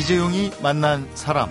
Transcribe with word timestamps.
이재용이 0.00 0.50
만난 0.62 1.06
사람. 1.14 1.50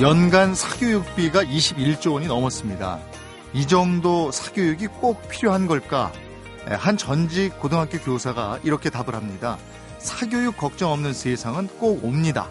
연간 0.00 0.54
사교육비가 0.54 1.42
21조 1.42 2.12
원이 2.12 2.28
넘었습니다. 2.28 3.00
이 3.52 3.66
정도 3.66 4.30
사교육이 4.30 4.86
꼭 5.00 5.28
필요한 5.28 5.66
걸까? 5.66 6.12
한 6.66 6.96
전직 6.96 7.58
고등학교 7.58 7.98
교사가 7.98 8.60
이렇게 8.62 8.88
답을 8.88 9.16
합니다. 9.16 9.58
사교육 9.98 10.56
걱정 10.56 10.92
없는 10.92 11.12
세상은 11.12 11.66
꼭 11.80 12.04
옵니다. 12.04 12.48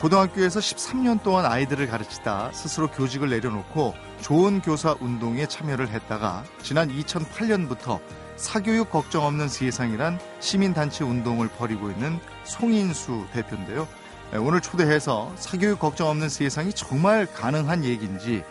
고등학교에서 0.00 0.58
13년 0.60 1.22
동안 1.22 1.44
아이들을 1.44 1.86
가르치다 1.86 2.52
스스로 2.52 2.88
교직을 2.88 3.28
내려놓고 3.28 3.94
좋은 4.22 4.62
교사 4.62 4.96
운동에 5.00 5.46
참여를 5.46 5.90
했다가 5.90 6.44
지난 6.62 6.88
2008년부터 6.88 8.00
사교육 8.38 8.90
걱정 8.90 9.24
없는 9.24 9.48
세상이란 9.48 10.20
시민단체 10.38 11.02
운동을 11.02 11.48
벌이고 11.48 11.90
있는 11.90 12.20
송인수 12.44 13.26
대표인데요. 13.32 13.86
오늘 14.38 14.60
초대해서 14.60 15.32
사교육 15.36 15.80
걱정 15.80 16.08
없는 16.08 16.28
세상이 16.28 16.72
정말 16.72 17.26
가능한 17.26 17.84
얘기인지 17.84 18.44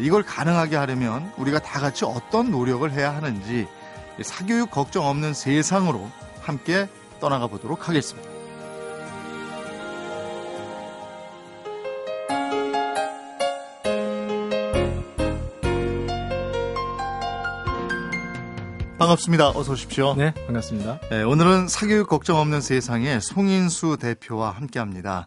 이걸 0.00 0.22
가능하게 0.22 0.76
하려면 0.76 1.32
우리가 1.38 1.58
다 1.60 1.80
같이 1.80 2.04
어떤 2.04 2.50
노력을 2.50 2.88
해야 2.92 3.14
하는지 3.14 3.66
사교육 4.22 4.70
걱정 4.70 5.06
없는 5.06 5.32
세상으로 5.32 6.08
함께 6.42 6.86
떠나가 7.18 7.46
보도록 7.46 7.88
하겠습니다. 7.88 8.33
반갑습니다. 19.04 19.50
어서 19.50 19.72
오십시오. 19.72 20.14
네, 20.14 20.32
반갑습니다. 20.46 21.00
네, 21.10 21.22
오늘은 21.22 21.68
사교육 21.68 22.08
걱정 22.08 22.38
없는 22.38 22.62
세상의 22.62 23.20
송인수 23.20 23.98
대표와 24.00 24.50
함께합니다. 24.50 25.26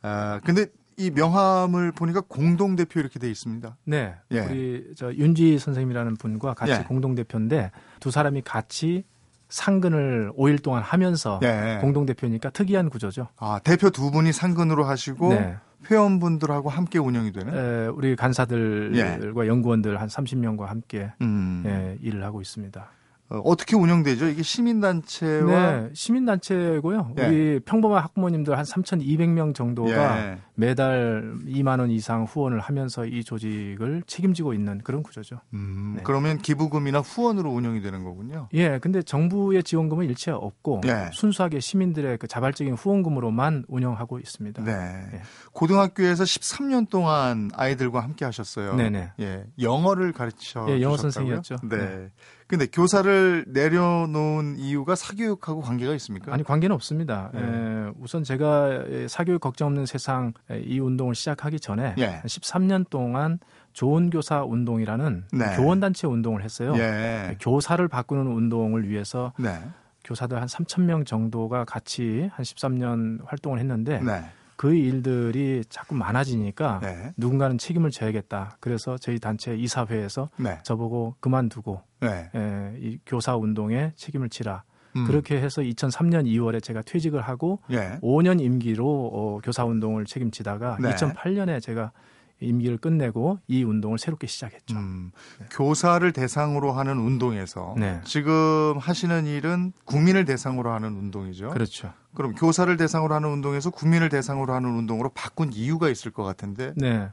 아, 0.00 0.40
근데 0.44 0.66
이 0.96 1.10
명함을 1.10 1.92
보니까 1.92 2.22
공동 2.26 2.74
대표 2.74 3.00
이렇게 3.00 3.18
돼 3.18 3.30
있습니다. 3.30 3.76
네, 3.84 4.14
예. 4.30 4.40
우리 4.40 4.94
저 4.96 5.12
윤지 5.12 5.58
선생님이라는 5.58 6.16
분과 6.16 6.54
같이 6.54 6.72
예. 6.72 6.84
공동 6.84 7.14
대표인데 7.14 7.70
두 8.00 8.10
사람이 8.10 8.42
같이 8.42 9.04
상근을 9.50 10.32
5일 10.36 10.62
동안 10.62 10.82
하면서 10.82 11.38
예. 11.42 11.78
공동 11.82 12.06
대표니까 12.06 12.48
특이한 12.50 12.88
구조죠. 12.88 13.28
아 13.36 13.60
대표 13.62 13.90
두 13.90 14.10
분이 14.10 14.32
상근으로 14.32 14.84
하시고 14.84 15.34
네. 15.34 15.56
회원분들하고 15.90 16.70
함께 16.70 16.98
운영이 16.98 17.32
되는. 17.32 17.54
에, 17.54 17.86
우리 17.88 18.16
간사들과 18.16 19.44
예. 19.44 19.48
연구원들 19.48 20.00
한 20.00 20.08
30명과 20.08 20.64
함께 20.64 21.12
음. 21.20 21.62
예, 21.66 21.98
일을 22.00 22.24
하고 22.24 22.40
있습니다. 22.40 22.90
어, 23.30 23.38
어떻게 23.44 23.76
운영되죠? 23.76 24.28
이게 24.28 24.42
시민단체와 24.42 25.72
네, 25.72 25.90
시민단체고요. 25.92 27.14
예. 27.18 27.26
우리 27.26 27.60
평범한 27.60 28.02
학부모님들 28.02 28.56
한 28.56 28.64
3,200명 28.64 29.54
정도가 29.54 30.18
예. 30.18 30.38
매달 30.54 31.34
2만 31.46 31.80
원 31.80 31.90
이상 31.90 32.24
후원을 32.24 32.60
하면서 32.60 33.04
이 33.04 33.22
조직을 33.22 34.02
책임지고 34.06 34.54
있는 34.54 34.78
그런 34.78 35.02
구조죠. 35.02 35.40
음, 35.52 35.94
네. 35.96 36.02
그러면 36.04 36.38
기부금이나 36.38 37.00
후원으로 37.00 37.50
운영이 37.50 37.82
되는 37.82 38.02
거군요. 38.02 38.48
예, 38.54 38.78
근데 38.78 39.02
정부의 39.02 39.62
지원금은 39.62 40.06
일체 40.06 40.30
없고 40.30 40.80
예. 40.86 41.10
순수하게 41.12 41.60
시민들의 41.60 42.16
그 42.16 42.26
자발적인 42.28 42.74
후원금으로만 42.74 43.66
운영하고 43.68 44.18
있습니다. 44.20 44.64
네. 44.64 44.72
예. 44.72 45.20
고등학교에서 45.52 46.24
13년 46.24 46.88
동안 46.88 47.50
아이들과 47.54 48.00
함께 48.00 48.24
하셨어요. 48.24 48.74
네네. 48.74 49.12
예. 49.20 49.44
영어를 49.60 50.12
가르쳐 50.12 50.66
예, 50.70 50.80
영어 50.80 50.96
주셨다고요? 50.96 51.42
선생이었죠. 51.42 51.56
네. 51.68 52.08
네. 52.48 52.56
근데 52.56 52.66
교사를 52.66 53.44
내려놓은 53.48 54.56
이유가 54.56 54.94
사교육하고 54.94 55.60
관계가 55.60 55.92
있습니까? 55.94 56.32
아니 56.32 56.42
관계는 56.42 56.74
없습니다. 56.74 57.30
네. 57.34 57.40
에, 57.40 57.92
우선 58.00 58.24
제가 58.24 58.84
사교육 59.06 59.40
걱정 59.40 59.68
없는 59.68 59.84
세상 59.84 60.32
이 60.50 60.80
운동을 60.80 61.14
시작하기 61.14 61.60
전에 61.60 61.94
예. 61.98 62.22
13년 62.24 62.88
동안 62.88 63.38
좋은 63.74 64.08
교사 64.08 64.42
운동이라는 64.42 65.24
네. 65.32 65.56
교원 65.56 65.80
단체 65.80 66.06
운동을 66.06 66.42
했어요. 66.42 66.74
예. 66.78 67.36
교사를 67.38 67.86
바꾸는 67.86 68.26
운동을 68.26 68.88
위해서 68.88 69.32
네. 69.38 69.60
교사들 70.04 70.40
한 70.40 70.48
3천 70.48 70.82
명 70.82 71.04
정도가 71.04 71.66
같이 71.66 72.30
한 72.32 72.42
13년 72.42 73.18
활동을 73.26 73.58
했는데 73.58 74.00
네. 74.00 74.24
그 74.58 74.74
일들이 74.74 75.62
자꾸 75.70 75.94
많아지니까 75.94 76.80
네. 76.82 77.12
누군가는 77.16 77.56
책임을 77.58 77.92
져야겠다. 77.92 78.56
그래서 78.58 78.98
저희 78.98 79.20
단체 79.20 79.54
이사회에서 79.54 80.30
네. 80.36 80.58
저보고 80.64 81.14
그만두고 81.20 81.80
네. 82.00 82.28
에, 82.34 82.74
이 82.80 82.98
교사 83.06 83.36
운동에 83.36 83.92
책임을 83.94 84.28
지라. 84.28 84.64
음. 84.96 85.06
그렇게 85.06 85.40
해서 85.40 85.62
2003년 85.62 86.26
2월에 86.26 86.60
제가 86.60 86.82
퇴직을 86.82 87.20
하고 87.20 87.60
예. 87.70 88.00
5년 88.02 88.40
임기로 88.40 88.84
어, 88.84 89.38
교사 89.44 89.64
운동을 89.64 90.06
책임지다가 90.06 90.78
네. 90.80 90.90
2008년에 90.90 91.62
제가 91.62 91.92
임기를 92.40 92.78
끝내고 92.78 93.38
이 93.48 93.64
운동을 93.64 93.98
새롭게 93.98 94.26
시작했죠. 94.26 94.76
음, 94.76 95.10
교사를 95.50 96.10
대상으로 96.12 96.72
하는 96.72 96.98
운동에서 96.98 97.74
네. 97.76 98.00
지금 98.04 98.76
하시는 98.78 99.26
일은 99.26 99.72
국민을 99.84 100.24
대상으로 100.24 100.70
하는 100.70 100.96
운동이죠. 100.96 101.50
그렇죠. 101.50 101.92
그럼 102.14 102.34
교사를 102.34 102.74
대상으로 102.76 103.14
하는 103.14 103.30
운동에서 103.30 103.70
국민을 103.70 104.08
대상으로 104.08 104.54
하는 104.54 104.70
운동으로 104.70 105.10
바꾼 105.10 105.52
이유가 105.52 105.88
있을 105.88 106.10
것 106.10 106.22
같은데. 106.22 106.72
네. 106.76 107.08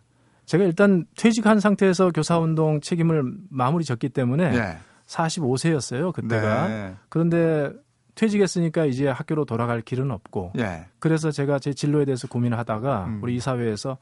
제가 0.46 0.64
일단 0.64 1.06
퇴직한 1.18 1.60
상태에서 1.60 2.12
교사 2.12 2.38
운동 2.38 2.80
책임을 2.80 3.24
마무리 3.50 3.84
졌기 3.84 4.10
때문에 4.10 4.52
네. 4.52 4.78
45세였어요, 5.08 6.14
그때가. 6.14 6.68
네. 6.68 6.96
그런데 7.10 7.72
퇴직했으니까 8.16 8.86
이제 8.86 9.08
학교로 9.08 9.46
돌아갈 9.46 9.82
길은 9.82 10.10
없고 10.10 10.54
예. 10.58 10.86
그래서 11.00 11.32
제가 11.32 11.60
제 11.60 11.74
진로에 11.74 12.06
대해서 12.06 12.28
고민을 12.28 12.58
하다가 12.58 13.06
음. 13.06 13.20
우리 13.22 13.36
이사회에서 13.36 13.98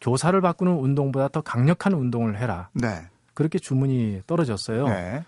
교사를 0.00 0.38
바꾸는 0.40 0.72
운동보다 0.76 1.28
더 1.28 1.40
강력한 1.40 1.92
운동을 1.92 2.38
해라. 2.38 2.68
네. 2.72 3.02
그렇게 3.34 3.58
주문이 3.58 4.22
떨어졌어요. 4.26 4.86
네. 4.88 5.24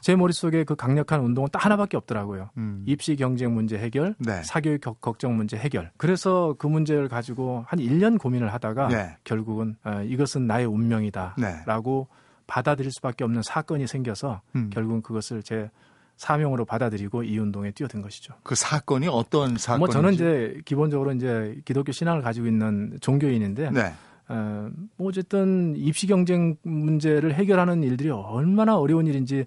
제 0.00 0.16
머릿속에 0.16 0.64
그 0.64 0.74
강력한 0.74 1.20
운동은 1.20 1.48
딱 1.52 1.64
하나밖에 1.64 1.96
없더라고요. 1.96 2.50
음. 2.56 2.82
입시 2.86 3.14
경쟁 3.14 3.54
문제 3.54 3.78
해결, 3.78 4.16
네. 4.18 4.42
사교육 4.42 4.80
격- 4.80 5.00
걱정 5.00 5.36
문제 5.36 5.56
해결. 5.56 5.92
그래서 5.96 6.56
그 6.58 6.66
문제를 6.66 7.08
가지고 7.08 7.64
한 7.68 7.78
1년 7.78 8.18
고민을 8.18 8.52
하다가 8.52 8.88
네. 8.88 9.16
결국은 9.22 9.76
어, 9.84 10.02
이것은 10.04 10.48
나의 10.48 10.66
운명이다라고 10.66 12.08
네. 12.10 12.16
받아들일 12.48 12.90
수밖에 12.90 13.22
없는 13.22 13.42
사건이 13.42 13.86
생겨서 13.86 14.40
음. 14.56 14.70
결국은 14.72 15.02
그것을 15.02 15.42
제 15.44 15.70
사명으로 16.16 16.64
받아들이고 16.64 17.22
이 17.22 17.38
운동에 17.38 17.70
뛰어든 17.70 18.02
것이죠. 18.02 18.34
그 18.42 18.54
사건이 18.54 19.08
어떤 19.08 19.56
사건인지. 19.56 19.78
뭐 19.78 19.88
저는 19.88 20.14
이제 20.14 20.60
기본적으로 20.64 21.12
이제 21.12 21.60
기독교 21.64 21.90
신앙을 21.92 22.22
가지고 22.22 22.46
있는 22.48 22.98
종교인인데 23.00 23.70
네. 23.70 23.92
어, 24.28 24.68
뭐 24.96 25.08
어쨌든 25.08 25.74
입시 25.76 26.06
경쟁 26.06 26.56
문제를 26.62 27.34
해결하는 27.34 27.82
일들이 27.82 28.10
얼마나 28.10 28.76
어려운 28.78 29.06
일인지 29.06 29.44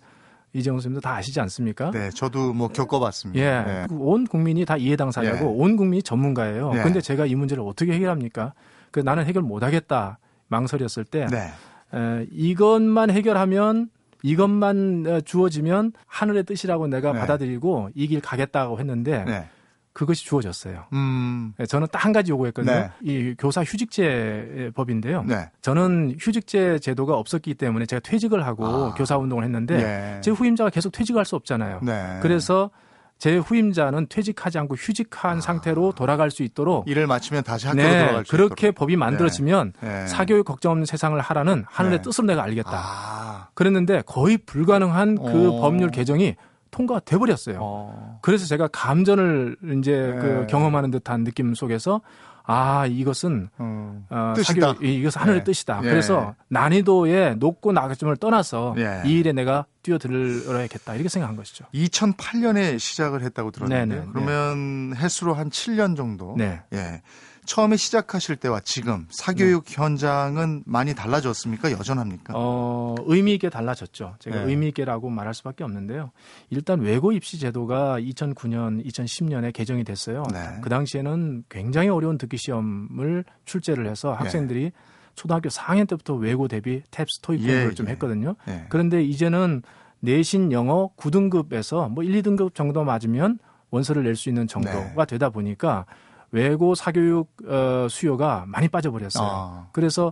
이재용 0.53 0.77
선생님도 0.77 1.01
다 1.01 1.15
아시지 1.15 1.39
않습니까? 1.41 1.91
네. 1.91 2.09
저도 2.11 2.53
뭐 2.53 2.69
겪어봤습니다. 2.69 3.39
예. 3.41 3.63
네. 3.65 3.85
그온 3.89 4.25
국민이 4.25 4.63
다 4.63 4.77
이해 4.77 4.95
당사자고 4.95 5.37
예. 5.37 5.41
온 5.43 5.75
국민이 5.75 6.01
전문가예요. 6.01 6.71
예. 6.75 6.81
근데 6.81 7.01
제가 7.01 7.25
이 7.25 7.35
문제를 7.35 7.63
어떻게 7.65 7.91
해결합니까? 7.93 8.53
그 8.91 9.01
나는 9.01 9.25
해결 9.25 9.43
못 9.43 9.63
하겠다. 9.63 10.17
망설였을 10.47 11.03
때 11.03 11.27
네. 11.29 11.49
에, 11.93 12.25
이것만 12.31 13.09
해결하면 13.11 13.89
이것만 14.23 15.05
어, 15.07 15.21
주어지면 15.21 15.91
하늘의 16.07 16.43
뜻이라고 16.45 16.87
내가 16.87 17.11
네. 17.11 17.19
받아들이고 17.19 17.89
이 17.95 18.07
길 18.07 18.21
가겠다고 18.21 18.79
했는데 18.79 19.23
네. 19.25 19.49
그것이 19.95 20.25
주어졌어요. 20.25 20.83
음. 20.93 21.53
예, 21.59 21.65
저는 21.65 21.87
딱 21.91 22.05
한 22.05 22.13
가지 22.13 22.29
요구했거든요. 22.31 22.71
네. 22.71 22.91
이 23.01 23.33
교사 23.39 23.63
휴직제 23.63 24.71
법인데요. 24.75 25.23
네. 25.23 25.49
저는 25.63 26.17
휴직제 26.19 26.77
제도가 26.77 27.15
없었기 27.17 27.55
때문에 27.55 27.87
제가 27.87 27.99
퇴직을 28.01 28.45
하고 28.45 28.65
아. 28.67 28.93
교사 28.93 29.17
운동을 29.17 29.43
했는데 29.45 30.17
예. 30.17 30.21
제 30.21 30.29
후임자가 30.29 30.69
계속 30.69 30.91
퇴직할 30.91 31.25
수 31.25 31.35
없잖아요. 31.35 31.79
네. 31.81 32.19
그래서 32.21 32.69
제 33.17 33.37
후임자는 33.37 34.07
퇴직하지 34.09 34.59
않고 34.59 34.75
휴직한 34.75 35.39
상태로 35.41 35.93
돌아갈 35.93 36.29
수 36.29 36.43
있도록 36.43 36.87
일을 36.87 37.07
마치면 37.07 37.43
다시 37.43 37.65
아. 37.65 37.69
학교로 37.71 37.87
네, 37.87 37.99
돌아갈 37.99 38.25
수 38.25 38.31
그렇게 38.31 38.67
있도록. 38.67 38.75
법이 38.75 38.97
만들어지면 38.97 39.73
네. 39.81 40.05
사교육 40.05 40.45
걱정 40.45 40.73
없는 40.73 40.85
세상을 40.85 41.19
하라는 41.19 41.63
하늘의 41.67 41.99
네. 41.99 42.01
뜻으로 42.03 42.27
내가 42.27 42.43
알겠다. 42.43 42.71
아. 42.71 43.47
그랬는데 43.55 44.03
거의 44.05 44.37
불가능한 44.37 45.15
그 45.15 45.53
어. 45.53 45.61
법률 45.61 45.89
개정이 45.89 46.35
통과가 46.75 46.99
돼 47.05 47.17
버렸어요. 47.17 47.57
어. 47.61 48.19
그래서 48.21 48.45
제가 48.45 48.67
감전을 48.67 49.55
이제 49.79 49.91
네. 50.13 50.19
그 50.19 50.47
경험하는 50.49 50.91
듯한 50.91 51.23
느낌 51.23 51.55
속에서 51.55 52.01
아 52.47 52.85
이것은 52.85 53.49
음. 53.61 54.05
어, 54.09 54.33
뜻이다. 54.35 54.67
사교육, 54.67 54.83
이- 54.83 54.95
이것은 54.99 55.21
하늘의 55.21 55.39
네. 55.39 55.43
뜻이다. 55.45 55.79
예. 55.83 55.89
그래서 55.89 56.35
난이도의 56.49 57.37
높고 57.37 57.71
낮음을 57.71 58.17
떠나서 58.17 58.75
예. 58.77 59.01
이 59.05 59.19
일에 59.19 59.31
내가 59.31 59.65
뛰어들어야겠다 59.83 60.93
이렇게 60.95 61.07
생각한 61.09 61.37
것이죠. 61.37 61.65
2008년에 61.73 62.77
시작을 62.77 63.21
했다고 63.23 63.51
들었는데 63.51 63.95
네네, 63.95 64.07
그러면 64.11 64.95
횟수로 64.97 65.33
한 65.33 65.49
7년 65.49 65.95
정도. 65.95 66.35
네. 66.37 66.61
예. 66.73 67.01
처음에 67.45 67.77
시작하실 67.77 68.37
때와 68.37 68.59
지금 68.61 69.07
사교육 69.09 69.65
네. 69.65 69.81
현장은 69.81 70.63
많이 70.65 70.93
달라졌습니까? 70.93 71.71
여전합니까? 71.71 72.33
어, 72.35 72.95
의미 73.05 73.33
있게 73.35 73.49
달라졌죠. 73.49 74.15
제가 74.19 74.43
네. 74.43 74.49
의미 74.49 74.67
있게라고 74.69 75.09
말할 75.09 75.33
수밖에 75.33 75.63
없는데요. 75.63 76.11
일단 76.49 76.81
외고 76.81 77.11
입시 77.11 77.39
제도가 77.39 77.99
2009년, 77.99 78.85
2010년에 78.85 79.53
개정이 79.53 79.83
됐어요. 79.83 80.23
네. 80.31 80.39
그 80.61 80.69
당시에는 80.69 81.45
굉장히 81.49 81.89
어려운 81.89 82.17
듣기 82.17 82.37
시험을 82.37 83.23
출제를 83.45 83.87
해서 83.87 84.09
네. 84.11 84.15
학생들이 84.17 84.71
초등학교 85.15 85.49
4학년 85.49 85.87
때부터 85.87 86.15
외고 86.15 86.47
대비 86.47 86.81
탭스 86.91 87.21
토익 87.21 87.39
공부를 87.39 87.71
예, 87.71 87.73
좀 87.73 87.87
예. 87.87 87.91
했거든요. 87.91 88.35
예. 88.49 88.65
그런데 88.69 89.01
이제는 89.01 89.61
내신 90.01 90.51
영어 90.51 90.89
9등급에서 90.97 91.89
뭐 91.89 92.03
1, 92.03 92.21
2등급 92.21 92.53
정도 92.53 92.83
맞으면 92.83 93.39
원서를 93.71 94.03
낼 94.03 94.15
수 94.15 94.29
있는 94.29 94.47
정도가 94.47 94.93
네. 94.93 95.05
되다 95.05 95.29
보니까 95.29 95.85
외고 96.35 96.75
사교육 96.75 97.31
어, 97.47 97.87
수요가 97.89 98.43
많이 98.47 98.67
빠져버렸어요. 98.67 99.25
아. 99.25 99.67
그래서 99.71 100.11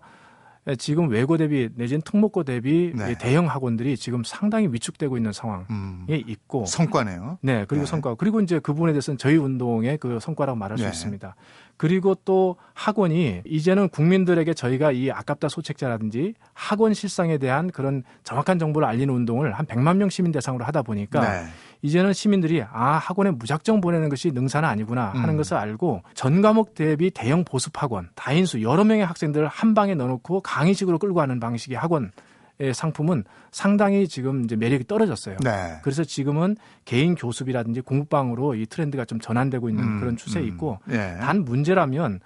지금 0.78 1.10
외고 1.10 1.36
대비 1.36 1.68
내지는 1.76 2.02
특목고 2.02 2.46
대비 2.46 2.94
네. 2.96 3.18
대형 3.18 3.50
학원들이 3.50 3.98
지금 3.98 4.24
상당히 4.24 4.68
위축되고 4.72 5.18
있는 5.18 5.34
상황에 5.34 5.66
음. 5.70 6.06
있고 6.08 6.66
성과네요. 6.66 7.40
네, 7.42 7.66
그리고 7.68 7.84
네. 7.84 7.92
성과 7.92 8.16
그리고 8.16 8.40
이제 8.40 8.60
그 8.60 8.74
부분에 8.74 8.94
대해서는 8.94 9.18
저희 9.18 9.36
운동의 9.36 9.98
그 9.98 10.20
성과라고 10.22 10.58
말할 10.58 10.78
네. 10.78 10.84
수 10.84 10.90
있습니다. 10.90 11.36
그리고 11.78 12.16
또 12.16 12.56
학원이 12.74 13.42
이제는 13.46 13.90
국민들에게 13.90 14.54
저희가 14.54 14.92
이 14.92 15.12
아깝다 15.12 15.50
소책자라든지 15.50 16.34
학원 16.54 16.94
실상에 16.94 17.38
대한 17.38 17.72
그런 17.72 18.04
정확한 18.24 18.60
정보를 18.60 18.88
알리는 18.88 19.14
운동을 19.14 19.54
한 19.54 19.66
100만 19.66 19.98
명 19.98 20.10
시민 20.10 20.32
대상으로 20.32 20.64
하다 20.66 20.84
보니까 20.84 21.22
네. 21.22 21.46
이제는 21.82 22.14
시민들이 22.14 22.64
아 22.64 22.94
학원에 22.94 23.32
무작정 23.32 23.82
보내는 23.82 24.10
것이 24.10 24.32
능사는 24.32 24.68
아니구나 24.68 25.10
하는 25.10 25.36
음. 25.36 25.38
것을 25.38 25.58
알고 25.58 26.04
전 26.14 26.42
과목 26.42 26.76
대비 26.76 27.12
대형 27.12 27.44
보습 27.44 27.82
학원 27.82 28.10
다인수 28.16 28.62
여러 28.62 28.84
명의 28.84 29.06
학생들을 29.06 29.48
한 29.48 29.74
방에 29.74 29.94
넣어놓고 29.96 30.42
강의식으로 30.42 31.00
끌고 31.00 31.16
가는 31.16 31.40
방식의 31.40 31.78
학원 31.78 32.12
상품은 32.74 33.24
상당히 33.52 34.08
지금 34.08 34.44
이제 34.44 34.56
매력이 34.56 34.86
떨어졌어요. 34.86 35.38
네. 35.44 35.80
그래서 35.82 36.04
지금은 36.04 36.56
개인 36.86 37.16
교습이라든지 37.16 37.82
공부방으로 37.82 38.56
이 38.56 38.66
트렌드가 38.66 39.06
좀 39.06 39.20
전환되고 39.20 39.70
있는 39.70 39.84
음, 39.84 40.00
그런 40.00 40.18
추세에 40.18 40.44
음. 40.44 40.48
있고 40.48 40.80
네. 40.86 41.18
단 41.18 41.44
문제라면 41.44 42.20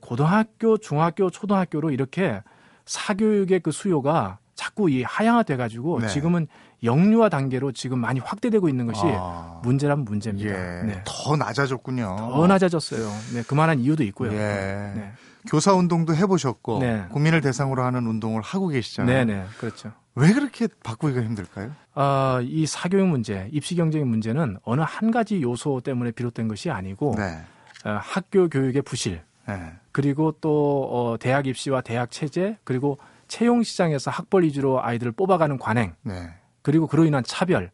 고등학교, 0.00 0.78
중학교, 0.78 1.30
초등학교로 1.30 1.90
이렇게 1.90 2.42
사교육의 2.86 3.60
그 3.60 3.70
수요가 3.70 4.38
자꾸 4.54 4.90
이 4.90 5.02
하향화돼 5.02 5.56
가지고 5.56 6.00
네. 6.00 6.08
지금은 6.08 6.46
영유아 6.84 7.28
단계로 7.28 7.72
지금 7.72 7.98
많이 7.98 8.20
확대되고 8.20 8.68
있는 8.68 8.86
것이 8.86 9.02
아. 9.04 9.60
문제란 9.62 10.00
문제입니다. 10.00 10.50
예. 10.50 10.82
네. 10.84 11.04
더 11.04 11.36
낮아졌군요. 11.36 12.16
더 12.18 12.46
낮아졌어요. 12.46 13.08
네, 13.34 13.42
그만한 13.44 13.78
이유도 13.78 14.02
있고요. 14.04 14.32
예. 14.32 14.36
네. 14.36 15.12
교사 15.48 15.74
운동도 15.74 16.14
해보셨고 16.14 16.78
네. 16.80 17.06
국민을 17.10 17.40
대상으로 17.40 17.82
하는 17.82 18.06
운동을 18.06 18.42
하고 18.42 18.68
계시잖아요. 18.68 19.24
네, 19.24 19.34
네, 19.34 19.46
그렇죠. 19.58 19.92
왜 20.14 20.32
그렇게 20.32 20.68
바꾸기가 20.82 21.22
힘들까요? 21.22 21.70
아, 21.94 22.40
이 22.42 22.66
사교육 22.66 23.08
문제, 23.08 23.48
입시 23.50 23.74
경쟁 23.74 24.08
문제는 24.08 24.58
어느 24.62 24.82
한 24.82 25.10
가지 25.10 25.42
요소 25.42 25.80
때문에 25.80 26.10
비롯된 26.10 26.48
것이 26.48 26.70
아니고 26.70 27.14
네. 27.16 27.40
어, 27.84 27.98
학교 28.00 28.48
교육의 28.48 28.82
부실, 28.82 29.22
네. 29.48 29.72
그리고 29.90 30.32
또 30.40 30.88
어, 30.90 31.16
대학 31.18 31.46
입시와 31.46 31.80
대학 31.80 32.10
체제, 32.10 32.56
그리고 32.64 32.98
채용 33.26 33.62
시장에서 33.62 34.10
학벌 34.10 34.44
위주로 34.44 34.82
아이들을 34.82 35.12
뽑아가는 35.12 35.58
관행, 35.58 35.94
네. 36.02 36.30
그리고 36.60 36.86
그로 36.86 37.04
인한 37.04 37.24
차별, 37.24 37.70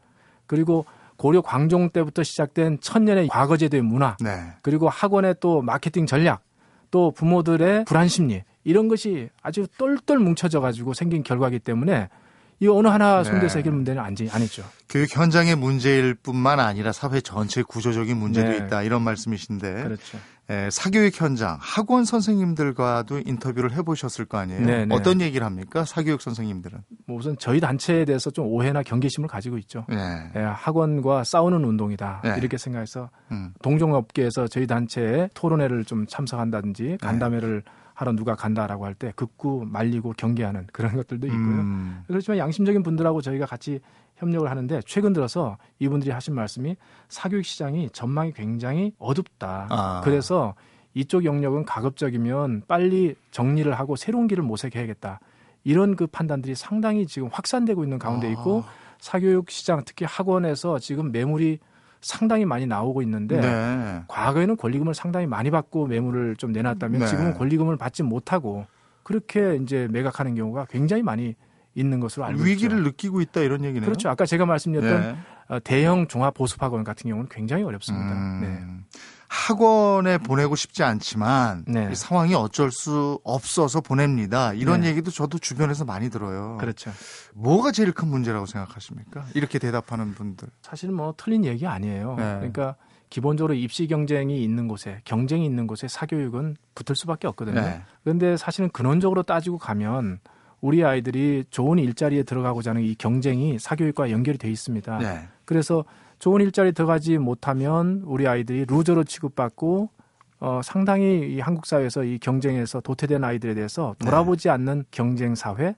그리고 0.47 0.87
고려 1.17 1.43
광종 1.43 1.91
때부터 1.91 2.23
시작된 2.23 2.79
천년의 2.81 3.29
과거제도의 3.29 3.83
문화, 3.83 4.17
네. 4.21 4.53
그리고 4.63 4.89
학원의 4.89 5.37
또 5.41 5.61
마케팅 5.61 6.07
전략, 6.07 6.43
또 6.91 7.11
부모들의 7.11 7.85
불안 7.85 8.09
심리 8.09 8.43
이런 8.65 8.89
것이 8.89 9.31
아주 9.43 9.67
똘똘 9.79 10.19
뭉쳐져 10.19 10.61
가지고 10.61 10.95
생긴 10.95 11.23
결과이기 11.23 11.59
때문에 11.61 12.09
이 12.61 12.67
어느 12.67 12.89
하나 12.89 13.23
손대서 13.23 13.55
네. 13.55 13.59
해결 13.61 13.73
문제는 13.73 14.03
아니, 14.03 14.29
아니죠. 14.31 14.65
교육 14.89 15.15
현장의 15.15 15.55
문제일 15.55 16.15
뿐만 16.15 16.59
아니라 16.59 16.93
사회 16.93 17.21
전체 17.21 17.63
구조적인 17.63 18.17
문제도 18.17 18.51
네. 18.51 18.57
있다 18.57 18.83
이런 18.83 19.03
말씀이신데 19.03 19.85
그렇죠. 19.85 20.19
예, 20.51 20.71
사교육 20.71 21.21
현장 21.21 21.59
학원 21.61 22.05
선생님들과도 22.07 23.21
인터뷰를 23.27 23.73
해보셨을 23.73 24.25
거 24.25 24.39
아니에요. 24.39 24.61
네네. 24.65 24.85
네. 24.87 24.95
어떤 24.95 25.21
얘기를 25.21 25.45
합니까? 25.45 25.85
사교육 25.85 26.23
선생님들은? 26.23 26.79
뭐 27.07 27.19
우선 27.19 27.37
저희 27.39 27.61
단체에 27.61 28.07
대해서 28.07 28.31
좀 28.31 28.47
오해나 28.47 28.83
경계심을 28.83 29.29
가지고 29.29 29.59
있죠. 29.59 29.85
네. 29.89 29.97
예, 30.37 30.41
학원과 30.41 31.25
싸우는 31.25 31.65
운동이다 31.65 32.23
네. 32.25 32.37
이렇게 32.39 32.57
생각해서 32.57 33.11
음. 33.31 33.53
동종업계에서 33.63 34.49
저희 34.49 34.67
단체에 34.67 35.29
토론회를 35.35 35.85
좀 35.85 36.07
참석한다든지 36.07 36.83
네. 36.83 36.97
간담회를 36.97 37.63
하러 37.93 38.13
누가 38.13 38.35
간다라고 38.37 38.87
할 38.87 38.95
때 38.95 39.13
극구 39.17 39.65
말리고 39.67 40.15
경계하는 40.17 40.69
그런 40.73 40.95
것들도 40.95 41.27
있고요. 41.27 41.41
음. 41.41 42.05
그렇지만 42.07 42.39
양심적인 42.39 42.83
분들하고 42.85 43.21
저희가 43.21 43.45
같이 43.45 43.81
협력을 44.19 44.49
하는데 44.49 44.81
최근 44.85 45.13
들어서 45.13 45.57
이분들이 45.79 46.11
하신 46.11 46.35
말씀이 46.35 46.77
사교육 47.09 47.45
시장이 47.45 47.91
전망이 47.91 48.33
굉장히 48.33 48.93
어둡다. 48.99 49.69
아. 49.71 50.01
그래서 50.05 50.55
이쪽 50.95 51.25
영역은 51.25 51.65
가급적이면 51.65 52.65
빨리 52.67 53.15
정리를 53.31 53.73
하고 53.73 53.97
새로운 53.97 54.27
길을 54.27 54.43
모색해야겠다. 54.43 55.21
이런 55.65 55.97
그 55.97 56.07
판단들이 56.07 56.55
상당히 56.55 57.07
지금 57.07 57.29
확산되고 57.31 57.85
있는 57.85 57.99
가운데 57.99 58.31
있고 58.33 58.65
아. 58.67 58.71
사교육 58.99 59.51
시장 59.51 59.83
특히 59.85 60.05
학원에서 60.05 60.79
지금 60.79 61.13
매물이 61.13 61.59
상당히 62.01 62.45
많이 62.45 62.67
나오고 62.67 63.03
있는데 63.03 63.41
네. 63.41 64.03
과거에는 64.09 64.57
권리금을 64.57 64.95
상당히 64.95 65.27
많이 65.27 65.51
받고 65.51 65.87
매물을 65.87 66.37
좀 66.37 66.53
내놨다면 66.53 67.01
네. 67.01 67.07
지금은 67.07 67.35
권리금을 67.35 67.77
받지 67.77 68.03
못하고 68.03 68.67
그렇게 69.03 69.57
이제 69.57 69.89
매각하는 69.91 70.35
경우가 70.35 70.67
굉장히 70.67 71.03
많이 71.03 71.35
있는 71.79 72.01
것으로 72.01 72.25
알고 72.25 72.43
위기를 72.43 72.79
있죠. 72.79 72.89
느끼고 72.89 73.21
있다 73.21 73.41
이런 73.41 73.65
얘기네요. 73.65 73.87
그렇죠. 73.87 74.09
아까 74.09 74.27
제가 74.27 74.47
말씀드렸던 74.47 75.01
네. 75.01 75.19
어, 75.49 75.61
대형 75.61 76.09
종합 76.09 76.35
보습 76.35 76.63
학원 76.63 76.85
같은 76.85 77.09
경우는 77.09 77.29
굉장히 77.31 77.63
어렵습니다. 77.63 78.13
음, 78.13 78.41
네. 78.41 78.99
학원에 79.29 80.19
보내고 80.19 80.57
싶지 80.57 80.83
않지만 80.83 81.65
네. 81.69 81.95
상황이 81.95 82.35
어쩔 82.35 82.71
수 82.71 83.21
없어서 83.25 83.81
보냅니다. 83.81 84.55
이런 84.55 84.81
네. 84.81 84.89
얘기도 84.89 85.11
저도 85.11 85.39
주변에서 85.39 85.85
많이 85.85 86.09
들어요. 86.11 86.57
그렇죠. 86.59 86.91
뭐가 87.35 87.73
제일 87.73 87.93
큰 87.93 88.09
문제라고 88.09 88.47
생각하십니까? 88.47 89.27
이렇게 89.35 89.59
대답하는 89.59 90.15
분들. 90.15 90.49
사실 90.63 90.91
뭐 90.91 91.15
틀린 91.17 91.45
얘기 91.45 91.67
아니에요. 91.67 92.15
네. 92.17 92.25
그러니까 92.37 92.77
기본적으로 93.11 93.55
입시 93.55 93.87
경쟁이 93.87 94.43
있는 94.43 94.67
곳에 94.67 95.01
경쟁이 95.05 95.45
있는 95.45 95.67
곳에 95.67 95.89
사교육은 95.89 96.57
붙을 96.75 96.97
수밖에 96.97 97.27
없거든요. 97.29 97.61
네. 97.61 97.83
그런데 98.03 98.37
사실은 98.37 98.71
근원적으로 98.71 99.23
따지고 99.23 99.59
가면 99.59 100.21
우리 100.61 100.85
아이들이 100.85 101.45
좋은 101.51 101.79
일자리에 101.79 102.25
들어가고자 102.25 102.71
하는 102.71 102.83
이 102.83 102.95
경쟁이 102.95 103.59
사교육과 103.59 104.11
연결이 104.11 104.39
돼 104.39 104.51
있습니다. 104.51 104.99
네. 104.99 105.29
그래서 105.45 105.85
좋은 106.19 106.41
일자리 106.41 106.73
들어가지 106.73 107.19
못하면 107.19 108.03
우리 108.05 108.27
아이들이 108.27 108.65
루저로 108.67 109.05
취급받고 109.05 109.91
어, 110.41 110.61
상당히 110.63 111.35
이 111.35 111.41
한국 111.41 111.67
사회에서 111.67 112.05
이 112.05 112.19
경쟁에서 112.19 112.81
도태된 112.81 113.25
아이들에 113.25 113.55
대해서 113.55 113.95
네. 113.99 114.05
돌아보지 114.05 114.45
네. 114.45 114.51
않는 114.51 114.85
경쟁 114.91 115.35
사회 115.35 115.75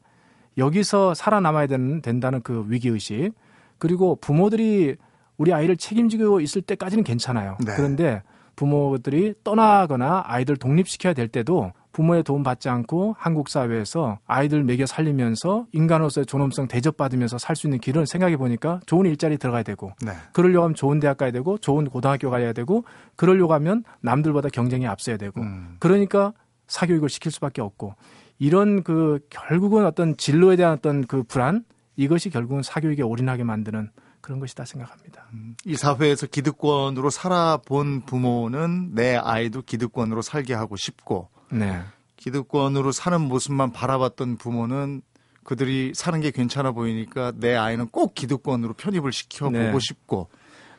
여기서 0.59 1.15
살아남아야 1.15 1.67
되는, 1.67 2.03
된다는 2.03 2.43
그 2.43 2.65
위기 2.69 2.89
의식 2.89 3.33
그리고 3.79 4.17
부모들이 4.17 4.97
우리 5.39 5.55
아이를 5.55 5.77
책임지고 5.77 6.41
있을 6.41 6.61
때까지는 6.63 7.05
괜찮아요. 7.05 7.57
네. 7.65 7.73
그런데 7.75 8.23
부모들이 8.57 9.35
떠나거나 9.43 10.25
아이들 10.27 10.57
독립시켜야 10.57 11.15
될 11.15 11.29
때도 11.29 11.73
부모의 11.93 12.23
도움 12.23 12.43
받지 12.43 12.69
않고 12.69 13.17
한국 13.19 13.49
사회에서 13.49 14.19
아이들 14.27 14.65
먹여 14.65 14.87
살리면서 14.87 15.67
인간으로서의 15.73 16.27
존엄성 16.27 16.69
대접받으면서 16.69 17.39
살 17.39 17.57
수 17.61 17.67
있는 17.67 17.79
길은 17.79 18.07
생각해 18.07 18.37
보니까 18.39 18.81
좋은 18.87 19.05
일자리 19.07 19.37
들어가야 19.37 19.63
되고 19.63 19.93
네. 20.03 20.13
그러려고 20.33 20.65
하면 20.65 20.75
좋은 20.75 20.99
대학 20.99 21.19
가야 21.19 21.31
되고 21.31 21.59
좋은 21.59 21.85
고등학교 21.91 22.31
가야 22.31 22.53
되고 22.55 22.85
그러려고 23.17 23.53
하면 23.55 23.85
남들보다 24.01 24.49
경쟁에 24.49 24.87
앞서야 24.87 25.19
되고 25.19 25.43
음. 25.43 25.77
그러니까 25.79 26.33
사교육을 26.69 27.09
시킬 27.11 27.33
수밖에 27.33 27.61
없고 27.61 27.95
이런 28.39 28.83
그 28.83 29.19
결국은 29.29 29.85
어떤 29.85 30.17
진로에 30.17 30.57
대한 30.57 30.73
어떤 30.73 31.07
그 31.07 31.23
불안 31.23 31.65
이것이 31.97 32.31
결국은 32.31 32.63
사교육에 32.63 33.03
올인하게 33.03 33.45
만드는 33.45 33.91
그런 34.23 34.39
것이다 34.41 34.65
생각합니다. 34.65 35.27
음, 35.33 35.57
이 35.67 35.77
사회에서 35.77 36.27
기득권으로 36.27 37.11
살아본 37.11 38.03
부모는 38.07 38.95
내 38.95 39.17
아이도 39.17 39.63
기득권으로 39.63 40.23
살게 40.23 40.55
하고 40.55 40.77
싶고 40.77 41.29
네. 41.51 41.83
기득권으로 42.17 42.93
사는 42.93 43.21
모습만 43.21 43.73
바라봤던 43.73 44.37
부모는 44.37 45.03
그들이 45.43 45.93
사는 45.95 46.21
게 46.21 46.31
괜찮아 46.31 46.73
보이니까 46.73 47.33
내 47.37 47.57
아이는 47.57 47.89
꼭 47.89 48.15
기득권으로 48.15 48.75
편입을 48.75 49.13
시켜보고 49.13 49.59
네. 49.59 49.79
싶고 49.79 50.29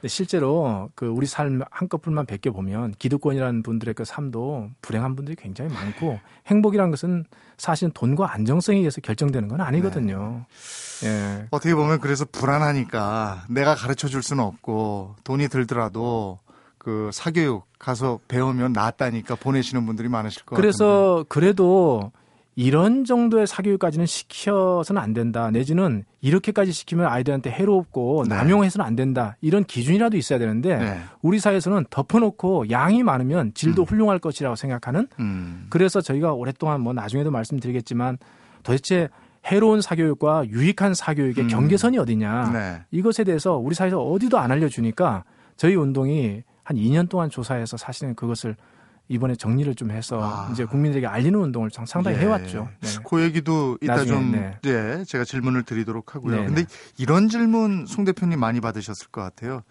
실제로 0.08 0.90
그 0.96 1.08
우리 1.08 1.28
삶 1.28 1.62
한꺼풀만 1.70 2.26
베껴 2.26 2.52
보면 2.52 2.94
기득권이라는 2.98 3.64
분들의 3.64 3.94
그 3.94 4.06
삶도 4.06 4.72
불행한 4.82 5.16
분들이 5.16 5.36
굉장히 5.36 5.72
많고 5.74 6.20
행복이라는 6.48 6.92
것은 6.92 7.26
사실은 7.58 7.92
돈과 7.94 8.34
안정성에 8.34 8.80
의해서 8.80 9.02
결정되는 9.02 9.48
건 9.48 9.62
아니거든요. 9.62 10.46
네. 11.02 11.08
예. 11.08 11.48
어떻게 11.52 11.76
보면 11.76 12.00
그래서 12.00 12.26
불안하니까 12.32 13.46
내가 13.50 13.76
가르쳐 13.76 14.08
줄 14.08 14.24
수는 14.24 14.44
없고 14.44 15.16
돈이 15.24 15.48
들더라도 15.50 16.40
그 16.84 17.12
사교육 17.14 17.68
가서 17.78 18.20
배우면 18.28 18.74
낫다니까 18.74 19.36
보내시는 19.36 19.86
분들이 19.86 20.10
많으실 20.10 20.44
것 20.46 20.56
그래서 20.56 20.86
같은데. 20.86 21.26
그래서 21.26 21.26
그래도 21.28 22.12
이런 22.56 23.06
정도의 23.06 23.46
사교육까지는 23.46 24.08
시켜서는 24.08 25.00
안 25.00 25.14
된다. 25.14 25.52
내지는 25.52 26.06
이렇게까지 26.22 26.72
시키면 26.72 27.06
아이들한테 27.06 27.52
해롭고 27.52 28.26
네. 28.28 28.36
남용해서는 28.36 28.84
안 28.84 28.96
된다. 28.96 29.38
이런 29.42 29.64
기준이라도 29.64 30.18
있어야 30.18 30.40
되는데 30.40 30.76
네. 30.76 31.02
우리 31.22 31.38
사회에서는 31.38 31.86
덮어놓고 31.92 32.72
양이 32.72 33.04
많으면 33.04 33.54
질도 33.54 33.84
음. 33.84 33.86
훌륭할 33.86 34.18
것이라고 34.18 34.56
생각하는 34.56 35.08
음. 35.20 35.68
그래서 35.70 36.02
저희가 36.02 36.34
오랫동안 36.34 36.82
뭐 36.82 36.94
나중에도 36.94 37.30
말씀드리겠지만 37.30 38.18
도대체 38.64 39.08
해로운 39.46 39.82
사교육과 39.82 40.48
유익한 40.50 40.96
사교육의 40.96 41.44
음. 41.44 41.48
경계선이 41.48 42.00
어디냐 42.00 42.52
네. 42.52 42.82
이것에 42.90 43.24
대해서 43.24 43.56
우리 43.56 43.76
사회에서 43.76 44.02
어디도 44.02 44.40
안 44.40 44.52
알려주니까 44.52 45.26
저희 45.58 45.76
운동이 45.76 46.42
한 46.64 46.78
2년 46.78 47.10
동안 47.10 47.30
조사해서 47.30 47.78
사실은 47.78 48.16
그것을 48.16 48.56
이번에 49.08 49.36
정리를 49.36 49.76
좀 49.76 49.92
해서 49.92 50.20
아. 50.22 50.50
이제 50.52 50.64
국민들에게 50.64 51.06
알리는 51.06 51.38
운동을 51.38 51.70
상당히 51.86 52.18
예. 52.18 52.22
해왔죠. 52.22 52.70
네. 52.80 52.90
그 53.10 53.22
얘기도 53.22 53.78
이따 53.82 53.98
나중에, 53.98 54.20
좀 54.20 54.32
네. 54.32 54.58
네. 54.62 55.04
제가 55.04 55.26
질문을 55.26 55.64
드리도록 55.64 56.16
하고요. 56.16 56.40
네. 56.40 56.46
근데 56.46 56.66
이런 56.98 57.28
질문 57.28 57.86
송 57.88 58.06
대표님 58.06 58.40
많이 58.40 58.62
받으셨을 58.62 59.10
것 59.10 59.22
같아요. 59.22 59.64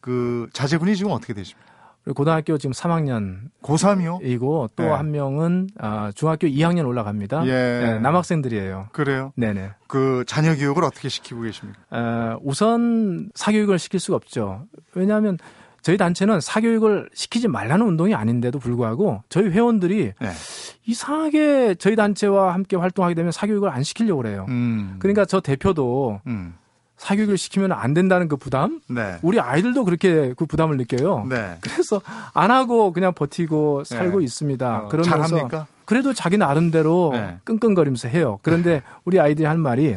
그 0.00 0.48
자제분이 0.54 0.96
지금 0.96 1.12
어떻게 1.12 1.34
되십니까? 1.34 1.70
고등학교 2.14 2.56
지금 2.56 2.72
3학년 2.72 3.50
고3이요? 3.62 4.24
이고 4.24 4.70
또한 4.74 5.12
네. 5.12 5.18
명은 5.18 5.68
아, 5.78 6.10
중학교 6.14 6.46
2학년 6.46 6.86
올라갑니다. 6.86 7.46
예. 7.46 7.50
네, 7.50 7.98
남학생들이에요. 7.98 8.88
그래요? 8.92 9.32
네네. 9.36 9.72
그 9.86 10.24
자녀 10.26 10.54
교육을 10.56 10.84
어떻게 10.84 11.10
시키고 11.10 11.42
계십니까? 11.42 11.78
어, 11.90 12.38
우선 12.42 13.30
사교육을 13.34 13.78
시킬 13.78 14.00
수가 14.00 14.16
없죠. 14.16 14.66
왜냐하면 14.94 15.36
저희 15.82 15.96
단체는 15.96 16.40
사교육을 16.40 17.10
시키지 17.14 17.48
말라는 17.48 17.86
운동이 17.86 18.14
아닌데도 18.14 18.58
불구하고 18.58 19.22
저희 19.28 19.48
회원들이 19.48 20.12
네. 20.20 20.30
이상하게 20.86 21.76
저희 21.76 21.96
단체와 21.96 22.54
함께 22.54 22.76
활동하게 22.76 23.14
되면 23.14 23.32
사교육을 23.32 23.68
안 23.68 23.82
시키려고 23.82 24.22
그래요. 24.22 24.46
음. 24.48 24.96
그러니까 24.98 25.24
저 25.24 25.40
대표도 25.40 26.20
음. 26.26 26.54
사교육을 27.00 27.38
시키면 27.38 27.72
안 27.72 27.94
된다는 27.94 28.28
그 28.28 28.36
부담, 28.36 28.82
네. 28.86 29.16
우리 29.22 29.40
아이들도 29.40 29.84
그렇게 29.86 30.34
그 30.36 30.44
부담을 30.44 30.76
느껴요. 30.76 31.26
네. 31.30 31.56
그래서 31.62 32.02
안 32.34 32.50
하고 32.50 32.92
그냥 32.92 33.14
버티고 33.14 33.84
살고 33.84 34.18
네. 34.18 34.24
있습니다. 34.24 34.78
어, 34.80 34.88
그러면서 34.88 35.28
잘합니까? 35.28 35.66
그래도 35.86 36.12
자기 36.12 36.36
나름대로 36.36 37.10
네. 37.14 37.38
끙끙거리면서 37.44 38.08
해요. 38.08 38.38
그런데 38.42 38.82
우리 39.04 39.18
아이들이 39.18 39.46
한 39.46 39.60
말이 39.60 39.96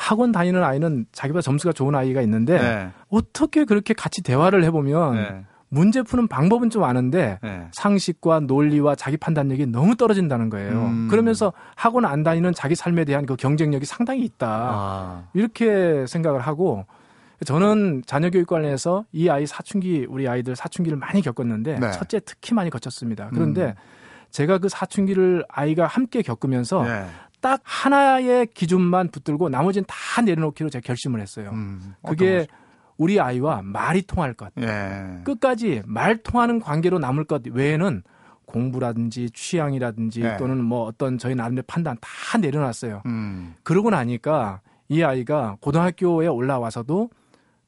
학원 0.00 0.32
다니는 0.32 0.64
아이는 0.64 1.04
자기보다 1.12 1.42
점수가 1.42 1.74
좋은 1.74 1.94
아이가 1.94 2.22
있는데 2.22 2.58
네. 2.58 2.90
어떻게 3.10 3.66
그렇게 3.66 3.92
같이 3.92 4.22
대화를 4.22 4.64
해보면 4.64 5.14
네. 5.14 5.44
문제 5.68 6.02
푸는 6.02 6.26
방법은 6.26 6.70
좀 6.70 6.84
아는데 6.84 7.38
네. 7.42 7.66
상식과 7.72 8.40
논리와 8.40 8.94
자기 8.94 9.18
판단력이 9.18 9.66
너무 9.66 9.96
떨어진다는 9.96 10.48
거예요. 10.48 10.72
음. 10.72 11.08
그러면서 11.10 11.52
학원 11.76 12.06
안 12.06 12.22
다니는 12.22 12.54
자기 12.54 12.74
삶에 12.74 13.04
대한 13.04 13.26
그 13.26 13.36
경쟁력이 13.36 13.84
상당히 13.84 14.24
있다. 14.24 14.48
아. 14.48 15.28
이렇게 15.34 16.06
생각을 16.08 16.40
하고 16.40 16.86
저는 17.44 18.02
자녀 18.06 18.30
교육 18.30 18.46
관련해서 18.46 19.04
이 19.12 19.28
아이 19.28 19.46
사춘기 19.46 20.06
우리 20.08 20.26
아이들 20.26 20.56
사춘기를 20.56 20.96
많이 20.96 21.20
겪었는데 21.20 21.78
네. 21.78 21.90
첫째 21.92 22.20
특히 22.24 22.54
많이 22.54 22.70
거쳤습니다. 22.70 23.28
그런데 23.34 23.66
음. 23.66 23.74
제가 24.30 24.58
그 24.58 24.70
사춘기를 24.70 25.44
아이가 25.48 25.86
함께 25.86 26.22
겪으면서 26.22 26.84
네. 26.84 27.04
딱 27.40 27.60
하나의 27.64 28.46
기준만 28.54 29.10
붙들고 29.10 29.48
나머지는 29.48 29.84
다 29.86 30.22
내려놓기로 30.22 30.70
제가 30.70 30.82
결심을 30.84 31.20
했어요. 31.20 31.50
음, 31.52 31.94
그게 32.06 32.46
우리 32.96 33.18
아이와 33.18 33.62
말이 33.62 34.02
통할 34.02 34.34
것. 34.34 34.52
예. 34.58 35.22
끝까지 35.24 35.82
말 35.86 36.18
통하는 36.18 36.60
관계로 36.60 36.98
남을 36.98 37.24
것 37.24 37.42
외에는 37.46 38.02
공부라든지 38.44 39.30
취향이라든지 39.30 40.22
예. 40.22 40.36
또는 40.36 40.62
뭐 40.62 40.84
어떤 40.84 41.16
저희 41.16 41.34
나름대로 41.34 41.64
판단 41.66 41.96
다 42.00 42.36
내려놨어요. 42.36 43.02
음. 43.06 43.54
그러고 43.62 43.90
나니까 43.90 44.60
이 44.88 45.02
아이가 45.02 45.56
고등학교에 45.60 46.26
올라와서도 46.26 47.08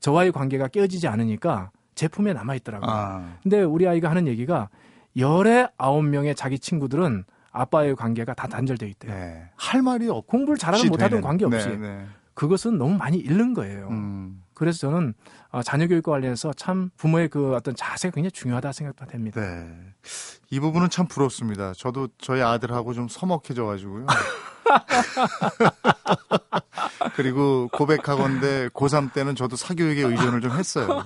저와의 0.00 0.32
관계가 0.32 0.68
깨어지지 0.68 1.08
않으니까 1.08 1.70
제품에 1.94 2.32
남아 2.32 2.56
있더라고요. 2.56 2.90
아. 2.90 3.36
근데 3.42 3.62
우리 3.62 3.86
아이가 3.88 4.10
하는 4.10 4.26
얘기가 4.26 4.68
열에 5.16 5.68
아홉 5.78 6.04
명의 6.04 6.34
자기 6.34 6.58
친구들은 6.58 7.24
아빠의 7.52 7.94
관계가 7.94 8.34
다 8.34 8.48
단절돼 8.48 8.88
있대요. 8.88 9.12
네. 9.12 9.48
할 9.56 9.82
말이 9.82 10.08
없. 10.08 10.26
공부를 10.26 10.58
잘하든 10.58 10.88
못하든 10.88 11.20
관계없이. 11.20 11.68
네, 11.68 11.76
네. 11.76 12.06
그것은 12.34 12.78
너무 12.78 12.96
많이 12.96 13.18
잃는 13.18 13.52
거예요. 13.54 13.88
음. 13.90 14.42
그래서 14.54 14.78
저는 14.78 15.12
어, 15.50 15.62
자녀 15.62 15.86
교육과 15.86 16.12
관련해서 16.12 16.52
참 16.54 16.90
부모의 16.96 17.28
그 17.28 17.54
어떤 17.54 17.74
자세가 17.74 18.14
굉장히 18.14 18.30
중요하다 18.32 18.72
생각도 18.72 19.06
됩니다. 19.06 19.40
네. 19.40 19.68
이 20.50 20.60
부분은 20.60 20.88
참 20.88 21.06
부럽습니다. 21.06 21.72
저도 21.74 22.08
저희 22.18 22.40
아들하고 22.40 22.94
좀 22.94 23.08
서먹해져 23.08 23.66
가지고요. 23.66 24.06
그리고 27.16 27.68
고백하건대 27.72 28.68
고3 28.68 29.12
때는 29.12 29.34
저도 29.34 29.56
사교육에 29.56 30.02
의존을 30.02 30.40
좀 30.40 30.52
했어요. 30.52 31.04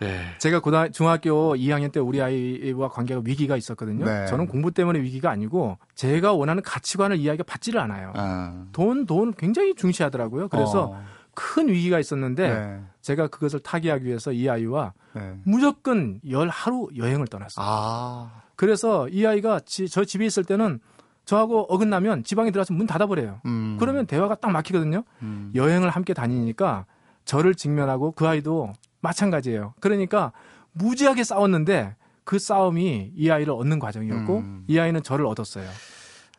네. 0.00 0.20
제가 0.38 0.60
고등 0.60 0.90
중학교 0.92 1.54
2학년 1.54 1.92
때 1.92 2.00
우리 2.00 2.20
아이와 2.22 2.88
관계가 2.88 3.20
위기가 3.24 3.56
있었거든요. 3.56 4.04
네. 4.04 4.26
저는 4.26 4.46
공부 4.46 4.70
때문에 4.70 5.00
위기가 5.00 5.30
아니고 5.30 5.78
제가 5.94 6.32
원하는 6.32 6.62
가치관을 6.62 7.18
이 7.18 7.28
아이가 7.28 7.44
받지를 7.44 7.80
않아요. 7.80 8.12
아. 8.16 8.64
돈, 8.72 9.06
돈 9.06 9.32
굉장히 9.34 9.74
중시하더라고요. 9.74 10.48
그래서 10.48 10.92
어. 10.92 11.02
큰 11.34 11.68
위기가 11.68 11.98
있었는데 11.98 12.48
네. 12.48 12.80
제가 13.02 13.28
그것을 13.28 13.60
타개하기 13.60 14.04
위해서 14.06 14.32
이 14.32 14.48
아이와 14.48 14.92
네. 15.14 15.34
무조건 15.44 16.20
열 16.28 16.48
하루 16.48 16.88
여행을 16.96 17.26
떠났어요. 17.26 17.64
아. 17.66 18.42
그래서 18.56 19.08
이 19.08 19.26
아이가 19.26 19.60
지, 19.60 19.88
저 19.88 20.04
집에 20.04 20.26
있을 20.26 20.44
때는 20.44 20.80
저하고 21.24 21.60
어긋나면 21.68 22.24
지방에 22.24 22.50
들어가서 22.50 22.74
문 22.74 22.86
닫아버려요. 22.86 23.40
음. 23.46 23.76
그러면 23.78 24.06
대화가 24.06 24.34
딱 24.34 24.50
막히거든요. 24.50 25.04
음. 25.22 25.52
여행을 25.54 25.90
함께 25.90 26.12
다니니까 26.12 26.86
저를 27.24 27.54
직면하고 27.54 28.12
그 28.12 28.26
아이도 28.26 28.72
마찬가지예요. 29.00 29.74
그러니까 29.80 30.32
무지하게 30.72 31.24
싸웠는데 31.24 31.96
그 32.24 32.38
싸움이 32.38 33.12
이 33.14 33.30
아이를 33.30 33.52
얻는 33.52 33.78
과정이었고 33.78 34.38
음. 34.38 34.64
이 34.68 34.78
아이는 34.78 35.02
저를 35.02 35.26
얻었어요. 35.26 35.68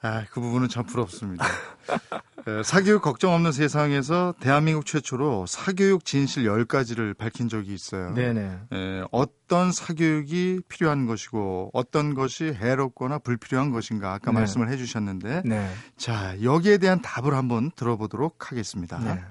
아, 0.04 0.24
그 0.32 0.42
부분은 0.42 0.68
참 0.68 0.84
부럽습니다. 0.86 1.46
사교육 2.64 3.04
걱정 3.04 3.34
없는 3.34 3.52
세상에서 3.52 4.34
대한민국 4.40 4.86
최초로 4.86 5.46
사교육 5.46 6.06
진실 6.06 6.46
10가지를 6.46 7.16
밝힌 7.16 7.48
적이 7.48 7.76
있어요. 7.76 8.12
네네. 8.16 8.60
에, 8.74 9.04
어떤 9.12 9.72
사교육이 9.72 10.62
필요한 10.68 11.06
것이고 11.06 11.70
어떤 11.74 12.16
것이 12.16 12.46
해롭거나 12.46 13.20
불필요한 13.20 13.70
것인가 13.72 14.14
아까 14.14 14.32
네. 14.32 14.40
말씀을 14.40 14.70
해 14.70 14.78
주셨는데 14.78 15.44
네. 15.46 15.70
자, 15.98 16.36
여기에 16.42 16.80
대한 16.80 17.02
답을 17.02 17.36
한번 17.36 17.70
들어보도록 17.76 18.52
하겠습니다. 18.52 18.98
네. 19.00 19.22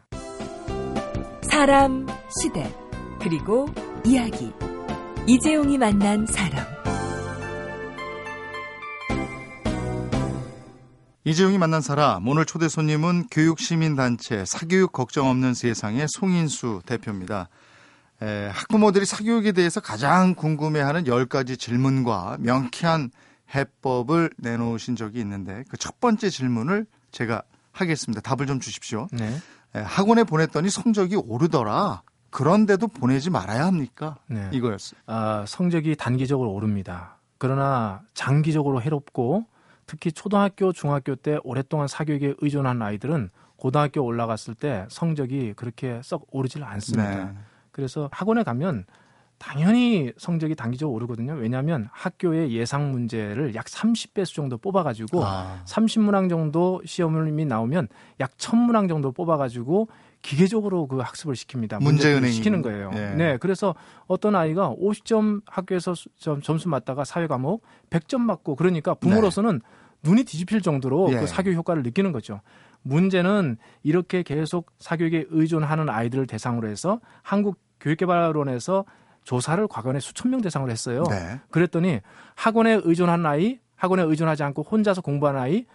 사람, 1.43 2.07
시대 2.41 2.73
그리고 3.23 3.69
이야기. 4.05 4.53
이재용이 5.27 5.79
만난 5.79 6.27
사람. 6.27 6.65
이재용이 11.25 11.59
만난 11.59 11.83
사람 11.83 12.27
오늘 12.27 12.47
초대 12.47 12.69
손님은 12.69 13.27
교육시민단체 13.31 14.45
사교육 14.47 14.93
걱정 14.93 15.29
없는 15.29 15.53
세상의 15.55 16.07
송인수 16.09 16.81
대표입니다. 16.87 17.49
에, 18.23 18.49
학부모들이 18.53 19.05
사교육에 19.05 19.53
대해서 19.53 19.81
가장 19.81 20.35
궁금해하는 20.35 21.05
10가지 21.05 21.59
질문과 21.59 22.39
명쾌한 22.41 23.11
해법을 23.55 24.31
내놓으신 24.39 24.97
적이 24.97 25.21
있는데 25.21 25.65
그 25.69 25.77
첫 25.77 26.01
번째 26.01 26.31
질문을 26.31 26.87
제가 27.13 27.43
하겠습니다. 27.73 28.21
답을 28.23 28.47
좀 28.47 28.59
주십시오. 28.61 29.07
네. 29.13 29.37
에, 29.75 29.81
학원에 29.81 30.25
보냈더니 30.25 30.71
성적이 30.71 31.17
오르더라. 31.17 32.03
그런데도 32.31 32.89
보내지 32.89 33.31
말아야 33.31 33.67
합니까? 33.67 34.17
네. 34.27 34.49
이거였어요. 34.53 35.01
아, 35.07 35.45
성적이 35.47 35.97
단기적으로 35.97 36.53
오릅니다. 36.53 37.17
그러나 37.39 38.03
장기적으로 38.15 38.83
해롭고 38.83 39.45
특히 39.87 40.13
초등학교, 40.13 40.73
중학교 40.73 41.17
때 41.17 41.39
오랫동안 41.43 41.89
사교육에 41.89 42.35
의존한 42.39 42.81
아이들은 42.81 43.31
고등학교 43.57 44.03
올라갔을 44.03 44.55
때 44.55 44.87
성적이 44.89 45.55
그렇게 45.55 46.01
썩 46.05 46.27
오르질 46.31 46.63
않습니다. 46.63 47.25
네. 47.25 47.33
그래서 47.73 48.09
학원에 48.13 48.43
가면 48.43 48.85
당연히 49.39 50.13
성적이 50.19 50.55
단기적으로 50.55 50.95
오르거든요. 50.97 51.33
왜냐하면 51.33 51.89
학교의 51.93 52.53
예상 52.53 52.91
문제를 52.91 53.55
약 53.55 53.65
30배수 53.65 54.35
정도 54.35 54.59
뽑아가지고 54.59 55.25
아. 55.25 55.63
30문항 55.65 56.29
정도 56.29 56.83
시험이 56.85 57.47
나오면 57.47 57.89
약 58.21 58.37
1000문항 58.37 58.87
정도 58.89 59.13
뽑아가지고 59.13 59.89
기계적으로 60.23 60.87
그 60.87 60.99
학습을 60.99 61.35
시킵니다. 61.35 61.83
문제은행 61.83 62.31
시키는 62.31 62.63
거예요. 62.63 62.91
예. 62.95 63.15
네, 63.15 63.37
그래서 63.39 63.75
어떤 64.07 64.37
아이가 64.37 64.71
50점 64.71 65.43
학교에서 65.47 65.95
점수 66.43 66.69
맞다가 66.69 67.05
사회 67.05 67.27
과목 67.27 67.63
100점 67.91 68.21
맞고 68.21 68.57
그러니까 68.57 68.95
부모로서는 68.95 69.61
네. 69.61 69.65
눈이 70.03 70.25
뒤집힐 70.25 70.61
정도로 70.61 71.13
예. 71.13 71.21
그 71.21 71.27
사교 71.27 71.53
효과를 71.53 71.83
느끼는 71.83 72.13
거죠. 72.13 72.41
문제는 72.83 73.57
이렇게 73.83 74.23
계속 74.23 74.73
사교육에 74.79 75.27
의존하는 75.29 75.89
아이들을 75.89 76.27
대상으로 76.27 76.69
해서 76.69 77.01
한국 77.23 77.59
교육개발원에서 77.81 78.85
조사를 79.25 79.67
과거에 79.69 80.01
수천 80.01 80.31
명 80.31 80.41
대상으로 80.41 80.71
했어요. 80.71 81.05
네. 81.09 81.41
그랬더니 81.51 82.01
학원에 82.35 82.81
의존한 82.83 83.25
아이, 83.27 83.59
학원에 83.77 84.03
의존하지 84.03 84.43
않고 84.43 84.63
혼자서 84.63 85.03
공부하는 85.03 85.41
아이 85.41 85.67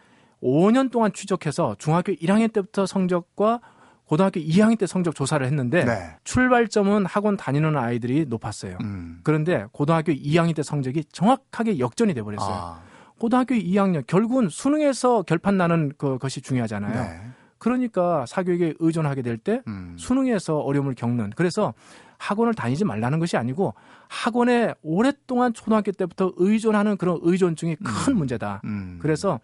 5년 0.42 0.92
동안 0.92 1.12
추적해서 1.14 1.76
중학교 1.78 2.12
1학년 2.14 2.52
때부터 2.52 2.86
성적과 2.86 3.62
고등학교 4.06 4.40
2학년 4.40 4.78
때 4.78 4.86
성적 4.86 5.16
조사를 5.16 5.46
했는데 5.46 5.84
네. 5.84 6.16
출발점은 6.24 7.06
학원 7.06 7.38
다니는 7.38 7.76
아이들이 7.76 8.26
높았어요. 8.28 8.78
음. 8.82 9.20
그런데 9.24 9.66
고등학교 9.72 10.12
2학년 10.12 10.56
때 10.56 10.64
성적이 10.64 11.06
정확하게 11.12 11.80
역전이 11.80 12.14
돼 12.14 12.22
버렸어요. 12.22 12.54
아. 12.54 12.82
고등학교 13.18 13.56
2학년 13.56 14.06
결국은 14.06 14.50
수능에서 14.50 15.24
결판 15.24 15.58
나는 15.58 15.92
그 15.98 16.18
것이 16.18 16.42
중요하잖아요. 16.42 17.04
네. 17.04 17.22
그러니까 17.58 18.26
사교육에 18.28 18.76
의존하게 18.80 19.24
될때 19.24 19.62
음. 19.68 19.96
수능에서 19.98 20.60
어려움을 20.60 20.94
겪는 20.94 21.32
그래서 21.36 21.74
학원을 22.18 22.54
다니지 22.54 22.86
말라는 22.86 23.20
것이 23.20 23.38
아니고 23.38 23.74
학원에 24.08 24.74
오랫동안 24.84 25.54
초등학교 25.54 25.92
때부터 25.92 26.34
의존하는 26.38 26.98
그런 26.98 27.20
의존증이 27.22 27.76
큰 27.78 28.14
음. 28.14 28.18
문제다. 28.18 28.62
음. 28.66 29.00
그래서 29.02 29.40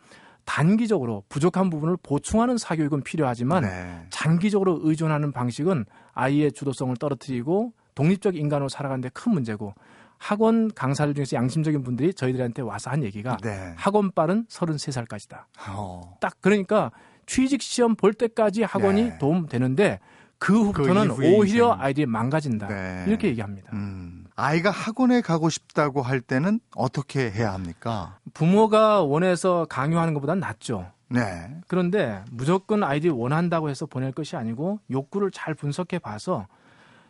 단기적으로 0.46 1.24
부족한 1.30 1.70
부분을 1.70 1.98
보충하는 2.04 2.58
사교육은 2.58 3.04
필요하지만 3.04 3.64
네. 3.64 4.06
장기적으로 4.10 4.80
의존하는 4.84 5.32
방식은 5.32 5.86
아이의 6.14 6.52
주도성을 6.52 6.96
떨어뜨리고 6.98 7.74
독립적 7.96 8.36
인간으로 8.36 8.70
살아가는 8.70 9.02
데 9.02 9.10
큰 9.14 9.34
문제고 9.34 9.74
학원 10.18 10.72
강사들 10.74 11.14
중에서 11.16 11.36
양심적인 11.36 11.84
분들이 11.84 12.14
저희들한테 12.14 12.62
와서 12.62 12.92
한 12.92 13.04
얘기가 13.04 13.38
네. 13.42 13.74
학원빨은 13.78 14.46
33살까지다. 14.50 15.44
어. 15.70 16.18
딱 16.22 16.36
그러니까 16.42 16.92
취직 17.26 17.62
시험 17.62 17.96
볼 17.96 18.14
때까지 18.14 18.64
학원이 18.64 19.04
네. 19.04 19.18
도움 19.18 19.48
되는데 19.48 20.00
그 20.38 20.54
후부터는 20.60 21.16
그 21.16 21.36
오히려. 21.36 21.74
아이들이 21.80 22.06
망가진다. 22.06 22.68
네. 22.68 23.06
이렇게 23.08 23.28
얘기합니다. 23.30 23.72
음. 23.74 24.26
아이가 24.42 24.72
학원에 24.72 25.22
가고 25.22 25.50
싶다고 25.52 26.02
할 26.02 26.20
때는 26.20 26.62
어떻게 26.76 27.30
해야 27.30 27.54
합니까? 27.54 28.18
부모가 28.34 29.04
원해서 29.04 29.68
강요하는 29.70 30.16
것보단 30.16 30.40
낫죠. 30.40 30.92
네. 31.10 31.22
그런데 31.68 32.24
무조건 32.32 32.84
아이들이 32.84 33.12
원한다고 33.12 33.70
해서 33.70 33.86
보낼 33.86 34.12
것이 34.12 34.36
아니고 34.36 34.80
욕구를 34.90 35.30
잘 35.30 35.54
분석해 35.54 36.00
봐서 36.00 36.48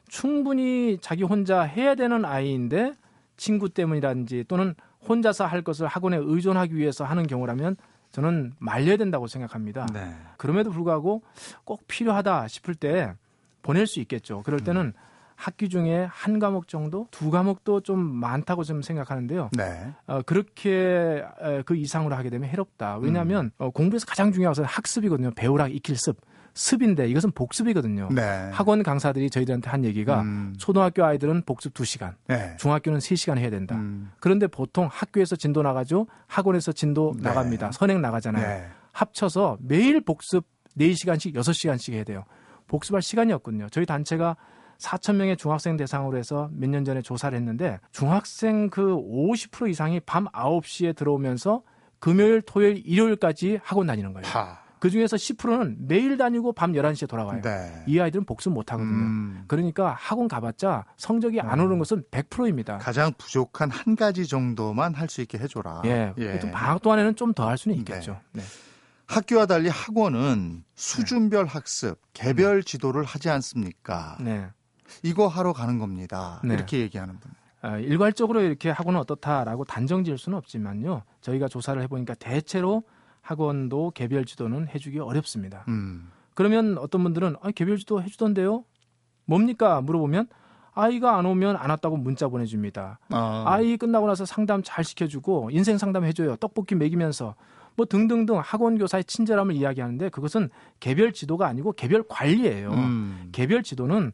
충분히 0.09 0.97
자기 0.99 1.23
혼자 1.23 1.61
해야 1.61 1.95
되는 1.95 2.25
아이인데 2.25 2.95
친구 3.37 3.69
때문이라든지 3.69 4.43
또는 4.49 4.75
혼자서 5.07 5.45
할 5.45 5.61
것을 5.61 5.87
학원에 5.87 6.17
의존하기 6.17 6.75
위해서 6.75 7.05
하는 7.05 7.27
경우라면 7.27 7.77
저는 8.11 8.55
말려야 8.59 8.97
된다고 8.97 9.27
생각합니다. 9.27 9.85
네. 9.93 10.13
그럼에도 10.35 10.69
불구하고 10.71 11.21
꼭 11.63 11.87
필요하다 11.87 12.49
싶을 12.49 12.75
때 12.75 13.13
보낼 13.61 13.87
수 13.87 14.01
있겠죠. 14.01 14.41
그럴 14.43 14.59
때는 14.59 14.87
음. 14.87 14.93
학기 15.41 15.69
중에 15.69 16.07
한 16.11 16.37
과목 16.37 16.67
정도, 16.67 17.07
두 17.09 17.31
과목도 17.31 17.81
좀 17.81 17.99
많다고 17.99 18.63
좀 18.63 18.83
생각하는데요. 18.83 19.49
네. 19.53 19.91
어, 20.05 20.21
그렇게 20.21 21.23
그 21.65 21.75
이상으로 21.75 22.15
하게 22.15 22.29
되면 22.29 22.47
해롭다. 22.47 22.97
왜냐하면 22.97 23.45
음. 23.45 23.51
어, 23.57 23.69
공부에서 23.71 24.05
가장 24.05 24.31
중요한 24.31 24.51
것은 24.51 24.65
학습이거든요. 24.65 25.31
배우라 25.31 25.67
익힐 25.69 25.97
습. 25.97 26.21
습인데 26.53 27.07
이것은 27.07 27.31
복습이거든요. 27.31 28.09
네. 28.11 28.49
학원 28.51 28.83
강사들이 28.83 29.31
저희들한테 29.31 29.69
한 29.69 29.83
얘기가 29.83 30.21
음. 30.21 30.53
초등학교 30.59 31.03
아이들은 31.03 31.43
복습 31.45 31.73
2시간, 31.73 32.13
네. 32.27 32.55
중학교는 32.59 32.99
3시간 32.99 33.39
해야 33.39 33.49
된다. 33.49 33.77
음. 33.77 34.11
그런데 34.19 34.45
보통 34.45 34.87
학교에서 34.91 35.35
진도 35.35 35.63
나가죠. 35.63 36.05
학원에서 36.27 36.71
진도 36.71 37.13
네. 37.15 37.23
나갑니다. 37.23 37.71
선행 37.71 37.99
나가잖아요. 38.01 38.45
네. 38.45 38.67
합쳐서 38.91 39.57
매일 39.61 40.01
복습 40.01 40.45
4시간씩 40.77 41.33
6시간씩 41.33 41.93
해야 41.93 42.03
돼요. 42.03 42.25
복습할 42.67 43.01
시간이 43.01 43.33
없거든요. 43.33 43.67
저희 43.71 43.85
단체가 43.85 44.35
4천 44.81 45.15
명의 45.15 45.37
중학생 45.37 45.77
대상으로 45.77 46.17
해서 46.17 46.49
몇 46.53 46.69
년 46.69 46.83
전에 46.83 47.01
조사를 47.01 47.37
했는데 47.37 47.79
중학생 47.91 48.69
그 48.69 48.81
50% 48.95 49.69
이상이 49.69 49.99
밤 50.01 50.25
9시에 50.27 50.95
들어오면서 50.95 51.63
금요일, 51.99 52.41
토요일, 52.41 52.81
일요일까지 52.85 53.59
학원 53.63 53.87
다니는 53.87 54.13
거예요. 54.13 54.25
하. 54.27 54.59
그 54.79 54.89
중에서 54.89 55.15
10%는 55.15 55.77
매일 55.87 56.17
다니고 56.17 56.53
밤 56.53 56.71
11시에 56.71 57.07
돌아와요. 57.07 57.39
네. 57.41 57.83
이 57.85 57.99
아이들은 57.99 58.25
복습 58.25 58.51
못 58.51 58.71
하거든요. 58.71 58.91
음. 58.91 59.43
그러니까 59.47 59.93
학원 59.99 60.27
가봤자 60.27 60.85
성적이 60.97 61.39
안 61.41 61.59
음. 61.59 61.77
것은 61.77 62.03
100%입니다. 62.09 62.79
가장 62.79 63.13
부족한 63.19 63.69
한 63.69 63.95
가지 63.95 64.25
정도만 64.25 64.95
할 64.95 65.07
수 65.07 65.21
있게 65.21 65.37
해줘라. 65.37 65.83
예. 65.85 66.13
예. 66.17 66.39
방학 66.51 66.81
동안에는 66.81 67.15
좀 67.15 67.33
더 67.35 67.45
할 67.47 67.59
수는 67.59 67.77
있겠죠. 67.77 68.19
네. 68.31 68.41
네. 68.41 68.47
학교와 69.05 69.45
달리 69.45 69.69
학원은 69.69 70.63
수준별 70.73 71.45
학습, 71.45 71.99
개별 72.13 72.63
지도를 72.63 73.03
하지 73.03 73.29
않습니까? 73.29 74.17
네. 74.21 74.47
이거 75.03 75.27
하러 75.27 75.53
가는 75.53 75.77
겁니다. 75.79 76.41
네. 76.43 76.53
이렇게 76.53 76.79
얘기하는 76.79 77.19
분. 77.19 77.31
아, 77.61 77.77
일괄적으로 77.77 78.41
이렇게 78.41 78.69
학원은 78.69 78.99
어떻다라고 78.99 79.65
단정 79.65 80.03
지을 80.03 80.17
수는 80.17 80.37
없지만요. 80.37 81.03
저희가 81.21 81.47
조사를 81.47 81.81
해보니까 81.83 82.15
대체로 82.15 82.83
학원도 83.21 83.91
개별 83.93 84.25
지도는 84.25 84.67
해주기 84.67 84.99
어렵습니다. 84.99 85.65
음. 85.67 86.09
그러면 86.33 86.77
어떤 86.79 87.03
분들은 87.03 87.35
아, 87.41 87.51
개별 87.51 87.77
지도 87.77 88.01
해주던데요? 88.01 88.63
뭡니까? 89.25 89.81
물어보면 89.81 90.27
아이가 90.73 91.17
안 91.17 91.25
오면 91.25 91.57
안 91.57 91.69
왔다고 91.69 91.97
문자 91.97 92.27
보내줍니다. 92.27 92.99
아. 93.09 93.59
이 93.61 93.77
끝나고 93.77 94.07
나서 94.07 94.25
상담 94.25 94.61
잘 94.63 94.83
시켜주고 94.83 95.49
인생 95.51 95.77
상담 95.77 96.05
해줘요. 96.05 96.37
떡볶이 96.37 96.75
먹이면서 96.75 97.35
뭐 97.75 97.85
등등등 97.85 98.39
학원 98.39 98.77
교사의 98.77 99.03
친절함을 99.03 99.55
이야기하는데 99.55 100.09
그것은 100.09 100.49
개별 100.79 101.13
지도가 101.13 101.47
아니고 101.47 101.73
개별 101.73 102.03
관리예요. 102.07 102.71
음. 102.71 103.29
개별 103.31 103.63
지도는 103.63 104.13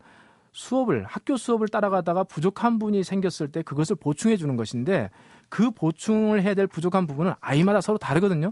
수업을 0.58 1.06
학교 1.08 1.38
수업을 1.38 1.68
따라가다가 1.68 2.24
부족한 2.24 2.80
분이 2.80 3.04
생겼을 3.04 3.52
때 3.52 3.62
그것을 3.62 3.96
보충해 3.96 4.38
주는 4.38 4.56
것인데 4.56 5.12
그 5.50 5.70
보충을 5.70 6.42
해야 6.42 6.56
될 6.56 6.66
부족한 6.66 7.06
부분은 7.06 7.34
아이마다 7.40 7.80
서로 7.80 8.00
다르거든요. 8.00 8.52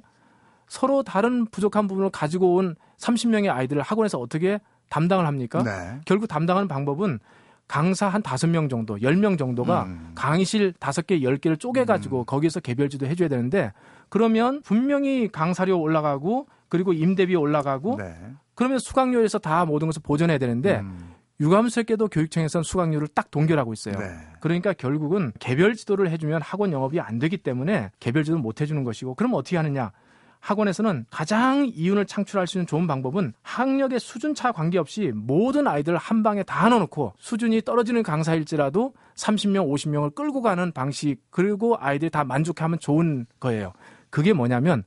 서로 0.67 1.01
다른 1.01 1.45
부족한 1.47 1.87
부분을 1.87 2.11
가지고 2.11 2.55
온 2.55 2.75
30명의 2.99 3.51
아이들을 3.51 3.81
학원에서 3.81 4.19
어떻게 4.19 4.59
담당을 4.89 5.25
합니까? 5.25 5.63
네. 5.63 5.99
결국 6.05 6.27
담당하는 6.27 6.67
방법은 6.67 7.19
강사 7.67 8.07
한 8.07 8.21
다섯 8.21 8.45
명 8.45 8.69
정도, 8.69 9.01
열 9.01 9.15
명 9.17 9.35
정도가 9.35 9.85
음. 9.85 10.11
강의실 10.13 10.73
다섯 10.79 11.07
개, 11.07 11.23
열 11.23 11.37
개를 11.37 11.57
쪼개가지고 11.57 12.19
음. 12.19 12.25
거기에서 12.25 12.59
개별 12.59 12.87
지도 12.87 13.07
해줘야 13.07 13.27
되는데 13.29 13.73
그러면 14.09 14.61
분명히 14.61 15.27
강사료 15.27 15.79
올라가고 15.79 16.45
그리고 16.69 16.93
임대비 16.93 17.35
올라가고 17.35 17.97
네. 17.97 18.15
그러면 18.53 18.77
수강료에서 18.77 19.39
다 19.39 19.65
모든 19.65 19.87
것을 19.87 20.03
보전해야 20.03 20.37
되는데 20.37 20.81
음. 20.81 21.14
유감스럽게도 21.39 22.07
교육청에서는 22.07 22.63
수강료를 22.63 23.07
딱 23.09 23.29
동결하고 23.31 23.73
있어요. 23.73 23.97
네. 23.97 24.05
그러니까 24.39 24.73
결국은 24.73 25.31
개별 25.39 25.75
지도를 25.75 26.09
해주면 26.11 26.41
학원 26.41 26.71
영업이 26.71 26.99
안 26.99 27.19
되기 27.19 27.37
때문에 27.37 27.91
개별 27.99 28.23
지도를 28.23 28.41
못 28.41 28.61
해주는 28.61 28.83
것이고 28.83 29.15
그럼 29.15 29.33
어떻게 29.33 29.57
하느냐? 29.57 29.91
학원에서는 30.39 31.07
가장 31.09 31.65
이윤을 31.65 32.05
창출할 32.05 32.45
수 32.45 32.59
있는 32.59 32.67
좋은 32.67 32.85
방법은 32.85 33.33
학력의 33.41 33.99
수준차 33.99 34.51
관계없이 34.51 35.11
모든 35.15 35.65
아이들을 35.65 35.97
한 35.97 36.21
방에 36.21 36.43
다 36.43 36.69
넣어놓고 36.69 37.13
수준이 37.17 37.63
떨어지는 37.63 38.03
강사일지라도 38.03 38.93
30명, 39.15 39.67
50명을 39.67 40.13
끌고 40.13 40.43
가는 40.43 40.71
방식 40.71 41.17
그리고 41.31 41.75
아이들이 41.79 42.11
다 42.11 42.23
만족하면 42.23 42.77
좋은 42.77 43.25
거예요. 43.39 43.73
그게 44.11 44.33
뭐냐면 44.33 44.83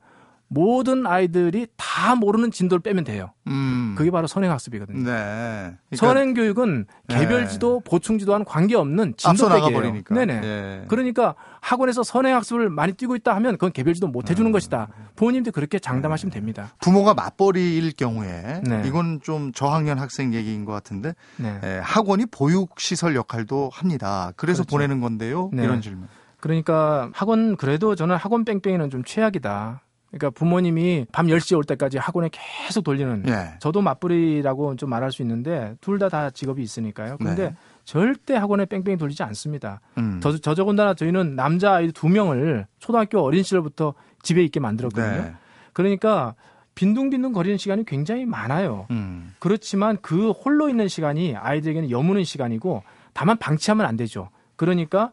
모든 0.49 1.05
아이들이 1.05 1.67
다 1.77 2.15
모르는 2.15 2.51
진도를 2.51 2.81
빼면 2.81 3.03
돼요. 3.03 3.31
음. 3.47 3.93
그게 3.95 4.09
바로 4.09 4.25
선행학습이거든요. 4.25 5.03
네. 5.03 5.11
그러니까, 5.11 5.95
선행교육은 5.95 6.85
개별지도, 7.07 7.81
네. 7.83 7.89
보충지도와는 7.89 8.45
관계없는 8.45 9.13
진도빼기예요. 9.15 10.03
네네. 10.09 10.41
네. 10.41 10.85
그러니까 10.87 11.35
학원에서 11.61 12.01
선행학습을 12.01 12.69
많이 12.69 12.93
뛰고 12.93 13.15
있다 13.15 13.35
하면 13.35 13.53
그건 13.53 13.71
개별지도 13.71 14.07
못 14.07 14.31
해주는 14.31 14.49
음. 14.49 14.51
것이다. 14.51 14.87
부모님도 15.15 15.51
그렇게 15.51 15.77
장담하시면 15.77 16.31
됩니다. 16.31 16.69
부모가 16.81 17.13
맞벌이일 17.13 17.93
경우에 17.93 18.61
네. 18.65 18.83
이건 18.85 19.21
좀 19.21 19.51
저학년 19.53 19.99
학생 19.99 20.33
얘기인 20.33 20.65
것 20.65 20.71
같은데 20.71 21.13
네. 21.37 21.59
예, 21.63 21.79
학원이 21.83 22.25
보육시설 22.27 23.15
역할도 23.15 23.69
합니다. 23.71 24.31
그래서 24.35 24.63
그렇죠. 24.63 24.75
보내는 24.75 24.99
건데요. 24.99 25.51
네. 25.53 25.63
이런 25.63 25.81
질문. 25.81 26.07
그러니까 26.39 27.09
학원 27.13 27.55
그래도 27.57 27.95
저는 27.95 28.15
학원 28.15 28.45
뺑뺑이는 28.45 28.89
좀 28.89 29.03
최악이다. 29.03 29.81
그러니까 30.11 30.31
부모님이 30.31 31.05
밤 31.11 31.27
10시에 31.27 31.55
올 31.55 31.63
때까지 31.63 31.97
학원에 31.97 32.29
계속 32.31 32.83
돌리는 32.83 33.23
네. 33.23 33.53
저도 33.59 33.81
맞벌이라고 33.81 34.75
좀 34.75 34.89
말할 34.89 35.11
수 35.11 35.21
있는데 35.21 35.75
둘 35.81 35.99
다다 35.99 36.21
다 36.21 36.29
직업이 36.31 36.61
있으니까요. 36.63 37.17
그런데 37.17 37.49
네. 37.49 37.55
절대 37.85 38.35
학원에 38.35 38.65
뺑뺑이 38.65 38.97
돌리지 38.97 39.23
않습니다. 39.23 39.81
음. 39.97 40.19
저, 40.21 40.37
저 40.37 40.55
더군다나 40.55 40.93
저희는 40.95 41.35
남자 41.35 41.75
아이 41.75 41.91
두 41.91 42.09
명을 42.09 42.65
초등학교 42.79 43.19
어린 43.19 43.43
시절부터 43.43 43.93
집에 44.23 44.43
있게 44.43 44.59
만들었거든요. 44.59 45.23
네. 45.23 45.33
그러니까 45.73 46.35
빈둥빈둥 46.75 47.33
거리는 47.33 47.57
시간이 47.57 47.85
굉장히 47.85 48.25
많아요. 48.25 48.87
음. 48.89 49.33
그렇지만 49.39 49.97
그 50.01 50.31
홀로 50.31 50.69
있는 50.69 50.87
시간이 50.87 51.35
아이들에게는 51.35 51.91
여무는 51.91 52.23
시간이고 52.23 52.83
다만 53.13 53.37
방치하면 53.37 53.85
안 53.85 53.95
되죠. 53.95 54.29
그러니까 54.55 55.11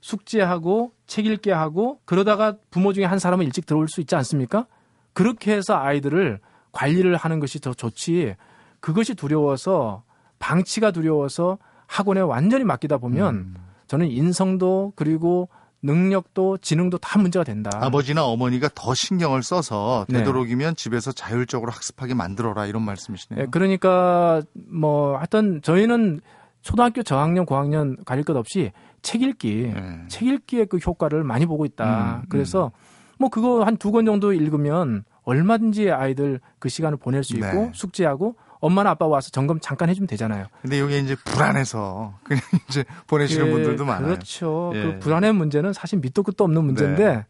숙제하고 0.00 0.92
책 1.12 1.26
읽게 1.26 1.52
하고 1.52 2.00
그러다가 2.06 2.56
부모 2.70 2.94
중에 2.94 3.04
한 3.04 3.18
사람은 3.18 3.44
일찍 3.44 3.66
들어올 3.66 3.86
수 3.86 4.00
있지 4.00 4.14
않습니까? 4.14 4.64
그렇게 5.12 5.52
해서 5.52 5.76
아이들을 5.76 6.40
관리를 6.72 7.16
하는 7.16 7.38
것이 7.38 7.60
더 7.60 7.74
좋지 7.74 8.34
그것이 8.80 9.14
두려워서 9.14 10.04
방치가 10.38 10.90
두려워서 10.90 11.58
학원에 11.86 12.22
완전히 12.22 12.64
맡기다 12.64 12.96
보면 12.96 13.34
음. 13.34 13.54
저는 13.88 14.06
인성도 14.06 14.94
그리고 14.96 15.50
능력도 15.82 16.56
지능도 16.58 16.96
다 16.96 17.18
문제가 17.18 17.44
된다. 17.44 17.68
아버지나 17.74 18.24
어머니가 18.24 18.70
더 18.74 18.94
신경을 18.94 19.42
써서 19.42 20.06
네. 20.08 20.20
되도록이면 20.20 20.68
네. 20.70 20.74
집에서 20.74 21.12
자율적으로 21.12 21.72
학습하게 21.72 22.14
만들어라 22.14 22.64
이런 22.64 22.84
말씀이시네요. 22.84 23.44
네, 23.44 23.50
그러니까 23.50 24.40
뭐 24.54 25.18
하여튼 25.18 25.60
저희는 25.60 26.22
초등학교 26.62 27.02
저학년 27.02 27.44
고학년 27.44 27.98
가릴 28.06 28.24
것 28.24 28.34
없이 28.34 28.72
책 29.02 29.22
읽기, 29.22 29.72
네. 29.74 30.00
책 30.08 30.26
읽기의 30.28 30.66
그 30.66 30.78
효과를 30.78 31.24
많이 31.24 31.44
보고 31.46 31.64
있다. 31.64 32.22
음, 32.22 32.26
그래서 32.28 32.66
음. 32.66 33.14
뭐 33.18 33.28
그거 33.28 33.62
한 33.64 33.76
두 33.76 33.90
권 33.92 34.04
정도 34.06 34.32
읽으면 34.32 35.04
얼마든지 35.24 35.90
아이들 35.90 36.40
그 36.58 36.68
시간을 36.68 36.96
보낼 36.98 37.22
수 37.22 37.34
있고 37.36 37.46
네. 37.46 37.70
숙제하고 37.74 38.36
엄마나 38.60 38.90
아빠 38.90 39.06
와서 39.06 39.30
점검 39.30 39.58
잠깐 39.60 39.88
해주면 39.88 40.06
되잖아요. 40.08 40.46
근데 40.62 40.78
이게 40.78 40.98
이제 41.00 41.16
불안해서 41.24 42.14
그냥 42.24 42.42
이제 42.68 42.84
보내시는 43.08 43.46
그, 43.46 43.52
분들도 43.52 43.84
많아요. 43.84 44.06
그렇죠. 44.06 44.72
예. 44.74 44.82
그 44.82 44.98
불안의 45.00 45.32
문제는 45.34 45.72
사실 45.72 45.98
밑도 45.98 46.22
끝도 46.22 46.44
없는 46.44 46.64
문제인데, 46.64 47.24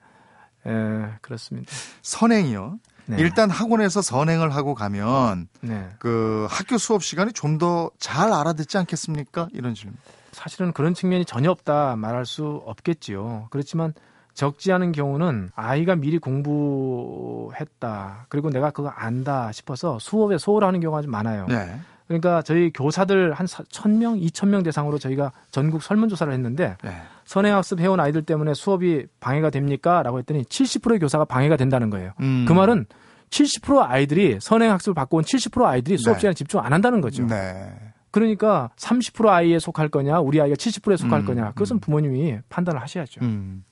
네. 0.64 0.70
예, 0.70 1.08
그렇습니다. 1.22 1.70
선행이요. 2.02 2.78
네. 3.06 3.16
일단 3.18 3.50
학원에서 3.50 4.00
선행을 4.00 4.54
하고 4.54 4.74
가면 4.74 5.48
네. 5.60 5.88
그 5.98 6.46
학교 6.48 6.78
수업 6.78 7.02
시간이 7.02 7.32
좀 7.32 7.58
더 7.58 7.90
잘 7.98 8.32
알아듣지 8.32 8.78
않겠습니까? 8.78 9.48
이런 9.52 9.74
질문. 9.74 9.96
사실은 10.42 10.72
그런 10.72 10.92
측면이 10.92 11.24
전혀 11.24 11.52
없다 11.52 11.94
말할 11.94 12.26
수 12.26 12.60
없겠지요. 12.66 13.46
그렇지만 13.50 13.94
적지 14.34 14.72
않은 14.72 14.90
경우는 14.90 15.50
아이가 15.54 15.94
미리 15.94 16.18
공부했다. 16.18 17.76
그리고 18.28 18.50
내가 18.50 18.72
그거 18.72 18.88
안다 18.88 19.52
싶어서 19.52 20.00
수업에 20.00 20.38
소홀하는 20.38 20.80
경우가 20.80 21.02
좀 21.02 21.12
많아요. 21.12 21.46
네. 21.48 21.78
그러니까 22.08 22.42
저희 22.42 22.72
교사들 22.72 23.34
한 23.34 23.46
1000명, 23.46 24.20
2000명 24.20 24.64
대상으로 24.64 24.98
저희가 24.98 25.30
전국 25.52 25.80
설문조사를 25.80 26.32
했는데 26.32 26.76
네. 26.82 26.90
선행학습 27.24 27.78
해온 27.78 28.00
아이들 28.00 28.22
때문에 28.24 28.54
수업이 28.54 29.06
방해가 29.20 29.50
됩니까? 29.50 30.02
라고 30.02 30.18
했더니 30.18 30.42
70%의 30.42 30.98
교사가 30.98 31.24
방해가 31.24 31.56
된다는 31.56 31.88
거예요. 31.88 32.14
음. 32.20 32.46
그 32.48 32.52
말은 32.52 32.86
70% 33.30 33.88
아이들이 33.88 34.38
선행학습을 34.40 34.94
받고 34.94 35.18
온 35.18 35.22
70% 35.22 35.64
아이들이 35.64 35.98
수업 35.98 36.14
네. 36.14 36.18
시간에 36.18 36.34
네. 36.34 36.36
집중 36.36 36.60
안 36.60 36.72
한다는 36.72 37.00
거죠. 37.00 37.24
네. 37.28 37.91
그러니까 38.12 38.70
30% 38.76 39.26
아이에 39.28 39.58
속할 39.58 39.88
거냐, 39.88 40.20
우리 40.20 40.40
아이가 40.40 40.54
70%에 40.54 40.96
속할 40.96 41.20
음. 41.20 41.26
거냐, 41.26 41.48
그것은 41.52 41.76
음. 41.76 41.80
부모님이 41.80 42.38
판단을 42.48 42.80
하셔야죠. 42.80 43.22
음. 43.22 43.64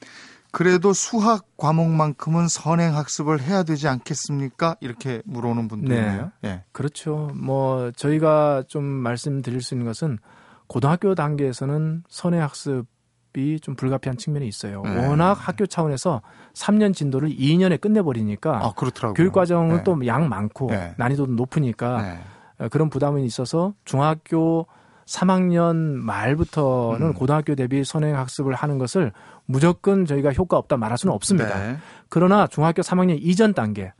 그래도 0.53 0.93
수학 0.93 1.45
과목만큼은 1.57 2.49
선행 2.49 2.97
학습을 2.97 3.41
해야 3.41 3.63
되지 3.63 3.87
않겠습니까? 3.87 4.75
이렇게 4.81 5.23
물어오는 5.25 5.69
분도 5.69 5.91
네. 5.91 6.01
있네요. 6.01 6.33
네. 6.43 6.65
그렇죠. 6.73 7.31
뭐 7.37 7.93
저희가 7.93 8.65
좀 8.67 8.83
말씀드릴 8.83 9.63
수 9.63 9.75
있는 9.75 9.87
것은 9.87 10.19
고등학교 10.67 11.15
단계에서는 11.15 12.03
선행 12.09 12.43
학습 12.43 12.87
이 13.37 13.59
좀 13.63 13.77
불가피한 13.77 14.17
측면이 14.17 14.49
있어요. 14.49 14.83
네. 14.83 15.07
워낙 15.07 15.35
학교 15.35 15.65
차원에서 15.65 16.21
3년 16.55 16.93
진도를 16.93 17.29
2년에 17.29 17.81
끝내버리니까 17.81 18.57
아, 18.57 18.73
그렇더라고요. 18.73 19.15
교육 19.15 19.33
과정은 19.33 19.77
네. 19.77 19.85
또양 19.85 20.29
많고 20.29 20.67
네. 20.71 20.95
난이도도 20.97 21.35
높으니까 21.35 22.03
네. 22.03 22.09
어, 22.11 22.40
그런 22.69 22.91
부담이 22.91 23.25
있어서 23.25 23.75
중학교 23.85 24.67
3학년 25.07 25.75
말부터는 25.75 27.09
음. 27.09 27.15
고등학교 27.15 27.55
대비 27.55 27.85
선행 27.85 28.17
학습을 28.17 28.55
하는 28.55 28.79
것을 28.79 29.13
무조건 29.45 30.07
저희가 30.07 30.33
효과 30.33 30.57
없다 30.57 30.77
말할 30.77 30.99
수는 30.99 31.13
없습니다. 31.15 31.59
네. 31.59 31.77
그러나 32.09 32.47
중학교 32.47 32.83
3학년 32.83 33.19
이전 33.21 33.53
단계, 33.53 33.93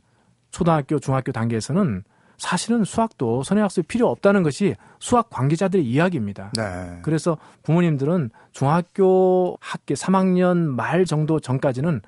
초등학교, 0.51 0.99
중학교 0.99 1.31
단계에서는 1.31 2.03
사실은 2.37 2.83
수학도 2.83 3.43
선행 3.43 3.63
학습이 3.65 3.87
필요 3.87 4.09
없다는 4.09 4.41
것이 4.41 4.75
수학 4.99 5.29
관계자들의 5.29 5.85
이야기입니다. 5.85 6.51
네. 6.57 6.99
그래서 7.03 7.37
부모님들은 7.63 8.31
중학교 8.51 9.57
학기 9.59 9.93
3학년 9.93 10.57
말 10.57 11.05
정도 11.05 11.39
전까지는 11.39 12.01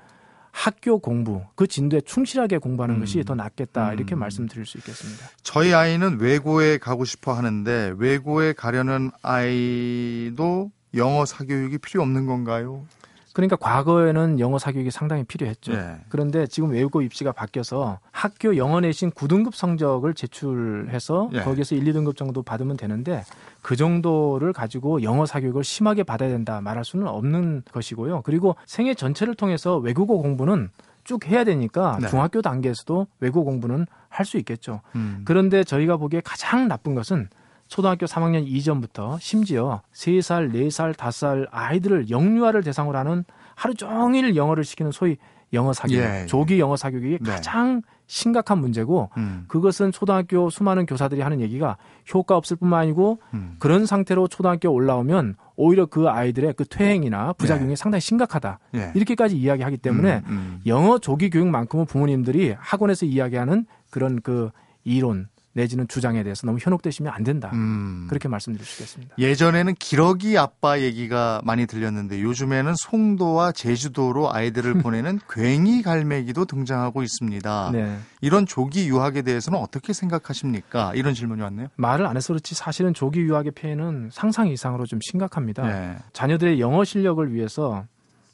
학교 0.54 1.00
공부 1.00 1.42
그 1.56 1.66
진도에 1.66 2.00
충실하게 2.00 2.58
공부하는 2.58 2.94
음. 2.94 3.00
것이 3.00 3.24
더 3.24 3.34
낫겠다 3.34 3.92
이렇게 3.92 4.14
음. 4.14 4.20
말씀드릴 4.20 4.64
수 4.64 4.78
있겠습니다. 4.78 5.26
저희 5.42 5.74
아이는 5.74 6.20
외고에 6.20 6.78
가고 6.78 7.04
싶어 7.04 7.32
하는데 7.32 7.92
외고에 7.98 8.52
가려는 8.52 9.10
아이도 9.20 10.70
영어 10.94 11.26
사교육이 11.26 11.78
필요 11.78 12.02
없는 12.02 12.26
건가요? 12.26 12.86
그러니까 13.34 13.56
과거에는 13.56 14.38
영어 14.38 14.58
사교육이 14.58 14.90
상당히 14.92 15.24
필요했죠. 15.24 15.72
네. 15.72 15.96
그런데 16.08 16.46
지금 16.46 16.70
외고 16.70 17.02
입시가 17.02 17.32
바뀌어서 17.32 17.98
학교 18.12 18.56
영어 18.56 18.80
내신 18.80 19.10
9등급 19.10 19.54
성적을 19.54 20.14
제출해서 20.14 21.30
네. 21.32 21.42
거기에서 21.42 21.74
1, 21.74 21.84
2등급 21.84 22.16
정도 22.16 22.42
받으면 22.42 22.76
되는데 22.76 23.24
그 23.60 23.74
정도를 23.74 24.52
가지고 24.52 25.02
영어 25.02 25.26
사교육을 25.26 25.64
심하게 25.64 26.04
받아야 26.04 26.28
된다 26.28 26.60
말할 26.60 26.84
수는 26.84 27.08
없는 27.08 27.64
것이고요. 27.72 28.22
그리고 28.22 28.54
생애 28.66 28.94
전체를 28.94 29.34
통해서 29.34 29.78
외국어 29.78 30.16
공부는 30.16 30.70
쭉 31.02 31.26
해야 31.26 31.42
되니까 31.42 31.98
네. 32.00 32.08
중학교 32.08 32.40
단계에서도 32.40 33.08
외국어 33.20 33.50
공부는 33.50 33.86
할 34.08 34.24
수 34.24 34.38
있겠죠. 34.38 34.80
음. 34.94 35.22
그런데 35.24 35.64
저희가 35.64 35.96
보기에 35.96 36.20
가장 36.24 36.68
나쁜 36.68 36.94
것은 36.94 37.28
초등학교 37.74 38.06
3학년 38.06 38.46
이전부터 38.46 39.18
심지어 39.20 39.82
3살, 39.92 40.52
4살, 40.54 40.94
5살 40.94 41.48
아이들을 41.50 42.08
영유아를 42.08 42.62
대상으로 42.62 42.96
하는 42.96 43.24
하루 43.56 43.74
종일 43.74 44.36
영어를 44.36 44.62
시키는 44.62 44.92
소위 44.92 45.16
영어 45.52 45.72
사교육, 45.72 46.00
예, 46.00 46.22
예. 46.22 46.26
조기 46.26 46.60
영어 46.60 46.76
사교육이 46.76 47.18
네. 47.20 47.30
가장 47.30 47.82
심각한 48.06 48.58
문제고 48.58 49.10
음. 49.16 49.46
그것은 49.48 49.90
초등학교 49.90 50.50
수많은 50.50 50.86
교사들이 50.86 51.20
하는 51.20 51.40
얘기가 51.40 51.76
효과 52.14 52.36
없을 52.36 52.56
뿐만 52.56 52.78
아니고 52.82 53.18
음. 53.34 53.56
그런 53.58 53.86
상태로 53.86 54.28
초등학교 54.28 54.70
올라오면 54.70 55.34
오히려 55.56 55.86
그 55.86 56.08
아이들의 56.08 56.52
그 56.52 56.64
퇴행이나 56.64 57.32
부작용이 57.32 57.72
예. 57.72 57.76
상당히 57.76 58.02
심각하다 58.02 58.60
예. 58.76 58.92
이렇게까지 58.94 59.36
이야기하기 59.36 59.78
때문에 59.78 60.22
음, 60.26 60.30
음. 60.30 60.60
영어 60.66 61.00
조기 61.00 61.28
교육만큼은 61.28 61.86
부모님들이 61.86 62.54
학원에서 62.56 63.04
이야기하는 63.04 63.66
그런 63.90 64.20
그 64.20 64.50
이론 64.84 65.26
내지는 65.54 65.86
주장에 65.88 66.22
대해서 66.22 66.46
너무 66.46 66.58
현혹되시면 66.60 67.12
안 67.12 67.22
된다. 67.22 67.50
음. 67.54 68.06
그렇게 68.08 68.28
말씀드릴 68.28 68.66
수 68.66 68.82
있겠습니다. 68.82 69.14
예전에는 69.18 69.74
기러기 69.78 70.36
아빠 70.36 70.80
얘기가 70.80 71.40
많이 71.44 71.66
들렸는데 71.66 72.20
요즘에는 72.22 72.74
송도와 72.76 73.52
제주도로 73.52 74.32
아이들을 74.32 74.74
보내는 74.82 75.20
괭이 75.28 75.82
갈매기도 75.82 76.44
등장하고 76.44 77.02
있습니다. 77.02 77.70
네. 77.72 77.98
이런 78.20 78.46
조기 78.46 78.88
유학에 78.88 79.22
대해서는 79.22 79.58
어떻게 79.58 79.92
생각하십니까? 79.92 80.92
이런 80.94 81.14
질문이 81.14 81.40
왔네요. 81.40 81.68
말을 81.76 82.06
안 82.06 82.16
해서 82.16 82.32
그렇지 82.32 82.54
사실은 82.56 82.92
조기 82.92 83.20
유학의 83.20 83.52
폐해는 83.52 84.10
상상 84.12 84.48
이상으로 84.48 84.86
좀 84.86 84.98
심각합니다. 85.02 85.62
네. 85.66 85.96
자녀들의 86.12 86.60
영어 86.60 86.82
실력을 86.84 87.32
위해서 87.32 87.84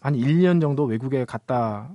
한 0.01 0.15
1년 0.15 0.61
정도 0.63 0.85
외국에 0.85 1.27
갔다 1.27 1.91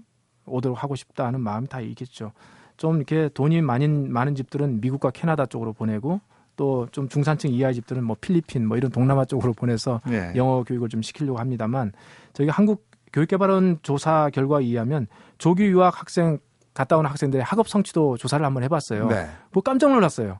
오도록 0.45 0.81
하고 0.83 0.95
싶다 0.95 1.25
하는 1.25 1.41
마음이 1.41 1.67
다 1.67 1.81
있겠죠. 1.81 2.31
좀 2.77 2.97
이렇게 2.97 3.29
돈이 3.33 3.61
많이 3.61 3.87
많은 3.87 4.35
집들은 4.35 4.81
미국과 4.81 5.11
캐나다 5.11 5.45
쪽으로 5.45 5.73
보내고 5.73 6.19
또 6.57 6.87
좀 6.91 7.09
중산층 7.09 7.51
이하의 7.51 7.73
집들은 7.75 8.03
뭐 8.03 8.15
필리핀 8.19 8.65
뭐 8.67 8.77
이런 8.77 8.89
동남아 8.91 9.25
쪽으로 9.25 9.53
보내서 9.53 10.01
네. 10.07 10.31
영어 10.35 10.63
교육을 10.63 10.87
좀 10.89 11.01
시키려고 11.01 11.37
합니다만 11.39 11.91
저희가 12.33 12.53
한국 12.53 12.85
교육개발원 13.13 13.79
조사 13.81 14.29
결과에 14.29 14.63
의하면 14.63 15.07
조기 15.37 15.65
유학 15.65 15.99
학생 15.99 16.39
갔다 16.73 16.97
온 16.97 17.05
학생들의 17.05 17.43
학업 17.43 17.67
성취도 17.69 18.17
조사를 18.17 18.45
한번 18.45 18.63
해봤어요. 18.63 19.07
네. 19.07 19.27
뭐 19.51 19.63
깜짝 19.63 19.91
놀랐어요. 19.91 20.39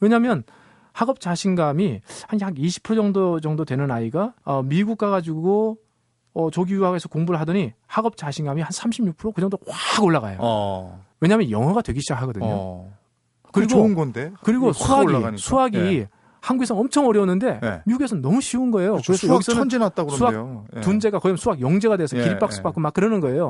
왜냐하면 0.00 0.42
학업 0.92 1.20
자신감이 1.20 2.00
한 2.28 2.40
약 2.40 2.54
20% 2.54 2.94
정도 2.96 3.40
정도 3.40 3.64
되는 3.64 3.90
아이가 3.90 4.34
어, 4.44 4.62
미국 4.62 4.98
가가지고 4.98 5.78
어, 6.34 6.50
조기 6.50 6.74
유학에서 6.74 7.08
공부를 7.08 7.38
하더니 7.40 7.72
학업 7.86 8.16
자신감이 8.16 8.62
한 8.62 8.70
36%그 8.70 9.40
정도 9.40 9.58
확 9.68 10.02
올라가요. 10.04 10.38
어. 10.40 11.04
왜냐하면 11.20 11.50
영어가 11.50 11.82
되기 11.82 12.00
시작하거든요. 12.00 12.46
어. 12.46 12.92
그리고 13.52 13.68
좋은 13.68 13.94
건데. 13.94 14.32
그리고 14.42 14.72
수학이 14.72 15.36
수학이 15.36 15.78
네. 15.78 16.08
한국에서 16.40 16.74
엄청 16.74 17.06
어려웠는데 17.06 17.60
네. 17.60 17.82
미국에서는 17.84 18.22
너무 18.22 18.40
쉬운 18.40 18.70
거예요. 18.70 18.92
그렇죠. 18.92 19.12
그래서 19.12 19.28
여기서는 19.28 19.60
천재 19.60 19.78
났다 19.78 20.04
그러는데요. 20.04 20.64
수학 20.70 20.76
예. 20.76 20.80
둔재가 20.80 21.18
거의 21.20 21.36
수학 21.36 21.60
영재가 21.60 21.96
돼서 21.98 22.16
예. 22.16 22.22
기립박수 22.22 22.62
받고 22.62 22.80
막 22.80 22.94
그러는 22.94 23.20
거예요. 23.20 23.48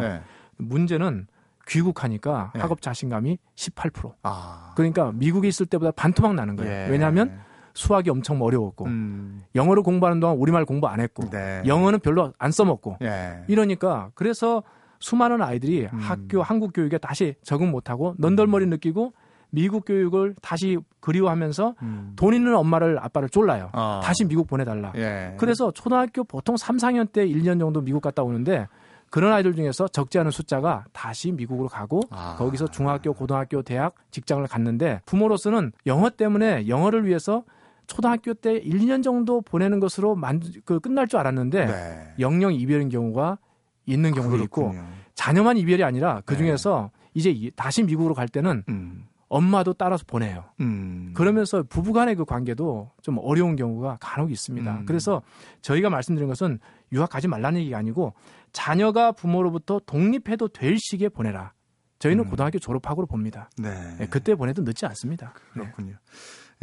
문제는 0.58 1.26
귀국하니까 1.68 2.50
학업 2.54 2.82
자신감이 2.82 3.38
18%. 3.54 4.12
아. 4.24 4.72
그러니까 4.76 5.12
미국에 5.12 5.48
있을 5.48 5.66
때보다 5.66 5.92
반토막 5.92 6.34
나는 6.34 6.56
거예요. 6.56 6.90
왜냐하면 6.90 7.40
수학이 7.74 8.10
엄청 8.10 8.40
어려웠고 8.42 8.86
음. 8.86 9.44
영어를 9.54 9.82
공부하는 9.82 10.20
동안 10.20 10.36
우리말 10.36 10.64
공부 10.64 10.86
안 10.86 11.00
했고 11.00 11.28
네. 11.30 11.62
영어는 11.66 12.00
별로 12.00 12.32
안 12.38 12.50
써먹고 12.50 12.98
예. 13.02 13.44
이러니까 13.48 14.10
그래서 14.14 14.62
수많은 14.98 15.42
아이들이 15.42 15.88
음. 15.92 15.98
학교 15.98 16.42
한국 16.42 16.72
교육에 16.72 16.98
다시 16.98 17.34
적응 17.42 17.70
못하고 17.70 18.14
넌덜머리 18.18 18.66
느끼고 18.66 19.12
미국 19.50 19.84
교육을 19.84 20.34
다시 20.40 20.78
그리워하면서 21.00 21.74
음. 21.82 22.12
돈 22.16 22.32
있는 22.32 22.56
엄마를 22.56 22.98
아빠를 22.98 23.28
쫄라요. 23.28 23.70
어. 23.74 24.00
다시 24.02 24.24
미국 24.24 24.46
보내달라. 24.46 24.92
예. 24.96 25.34
그래서 25.38 25.70
초등학교 25.70 26.24
보통 26.24 26.56
3, 26.56 26.78
4학년 26.78 27.12
때 27.12 27.26
1년 27.26 27.60
정도 27.60 27.82
미국 27.82 28.00
갔다 28.00 28.22
오는데 28.22 28.66
그런 29.10 29.30
아이들 29.30 29.54
중에서 29.54 29.88
적지 29.88 30.18
않은 30.20 30.30
숫자가 30.30 30.86
다시 30.92 31.32
미국으로 31.32 31.68
가고 31.68 32.00
아. 32.10 32.34
거기서 32.38 32.68
중학교, 32.68 33.12
고등학교, 33.12 33.60
대학, 33.60 33.94
직장을 34.10 34.46
갔는데 34.46 35.02
부모로서는 35.04 35.72
영어 35.84 36.08
때문에 36.08 36.66
영어를 36.66 37.06
위해서 37.06 37.44
초등학교 37.86 38.34
때 38.34 38.54
1, 38.54 38.78
2년 38.78 39.02
정도 39.02 39.40
보내는 39.40 39.80
것으로 39.80 40.14
만, 40.14 40.40
그 40.64 40.80
끝날 40.80 41.06
줄 41.08 41.18
알았는데 41.18 41.66
네. 41.66 42.14
영영 42.18 42.54
이별인 42.54 42.88
경우가 42.88 43.38
있는 43.86 44.12
경우도 44.12 44.36
그렇군요. 44.36 44.72
있고 44.72 44.86
자녀만 45.14 45.56
이별이 45.56 45.82
아니라 45.84 46.22
그 46.24 46.34
네. 46.34 46.38
중에서 46.38 46.90
네. 46.94 47.02
이제 47.14 47.50
다시 47.56 47.82
미국으로 47.82 48.14
갈 48.14 48.28
때는 48.28 48.64
음. 48.68 49.04
엄마도 49.28 49.72
따라서 49.72 50.04
보내요. 50.06 50.44
음. 50.60 51.12
그러면서 51.14 51.62
부부간의 51.62 52.16
그 52.16 52.24
관계도 52.26 52.90
좀 53.00 53.18
어려운 53.18 53.56
경우가 53.56 53.96
간혹 53.98 54.30
있습니다. 54.30 54.80
음. 54.80 54.86
그래서 54.86 55.22
저희가 55.62 55.88
말씀드린 55.88 56.28
것은 56.28 56.58
유학 56.92 57.08
가지 57.08 57.28
말라는 57.28 57.60
얘기가 57.60 57.78
아니고 57.78 58.12
자녀가 58.52 59.12
부모로부터 59.12 59.80
독립해도 59.86 60.48
될 60.48 60.76
시기에 60.78 61.08
보내라. 61.08 61.52
저희는 61.98 62.24
음. 62.24 62.30
고등학교 62.30 62.58
졸업학으로 62.58 63.06
봅니다. 63.06 63.48
네. 63.56 63.96
네. 63.98 64.06
그때 64.08 64.34
보내도 64.34 64.62
늦지 64.62 64.84
않습니다. 64.86 65.32
그렇군요. 65.52 65.92
네. 65.92 65.96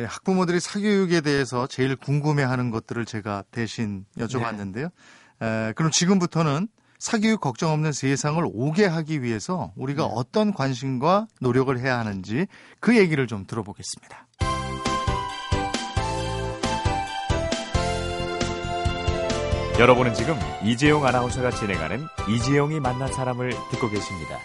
학부모들이 0.06 0.60
사교육에 0.60 1.22
대해서 1.22 1.68
제일 1.68 1.96
궁금해하는 1.96 2.72
것들을 2.72 3.06
제가 3.06 3.44
대신 3.52 4.06
여쭤봤는데요. 4.18 4.92
네. 5.40 5.70
에, 5.70 5.74
그럼 5.74 5.92
지금부터는 5.92 6.68
사교육 7.00 7.40
걱정 7.40 7.72
없는 7.72 7.94
세상을 7.94 8.44
오게 8.46 8.86
하기 8.86 9.24
위해서 9.24 9.72
우리가 9.76 10.04
네. 10.04 10.12
어떤 10.14 10.54
관심과 10.54 11.28
노력을 11.40 11.78
해야 11.80 11.98
하는지 11.98 12.48
그 12.80 12.98
얘기를 12.98 13.26
좀 13.26 13.46
들어보겠습니다. 13.46 14.28
여러분은 19.80 20.14
지금 20.14 20.36
이재용 20.62 21.06
아나운서가 21.06 21.52
진행하는 21.52 22.06
이재용이 22.28 22.82
만난 22.82 23.12
사람을 23.14 23.52
듣고 23.72 23.90
계십니다. 23.90 24.38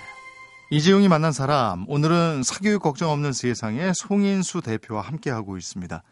이재용이 0.74 1.06
만난 1.06 1.30
사람, 1.30 1.84
오늘은 1.88 2.42
사교육 2.42 2.82
걱정 2.82 3.12
없는 3.12 3.32
세상의 3.32 3.92
송인수 3.94 4.60
대표와 4.60 5.02
함께하고 5.02 5.56
있습니다. 5.56 6.02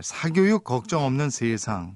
사교육 0.00 0.64
걱정 0.64 1.04
없는 1.04 1.30
세상. 1.30 1.94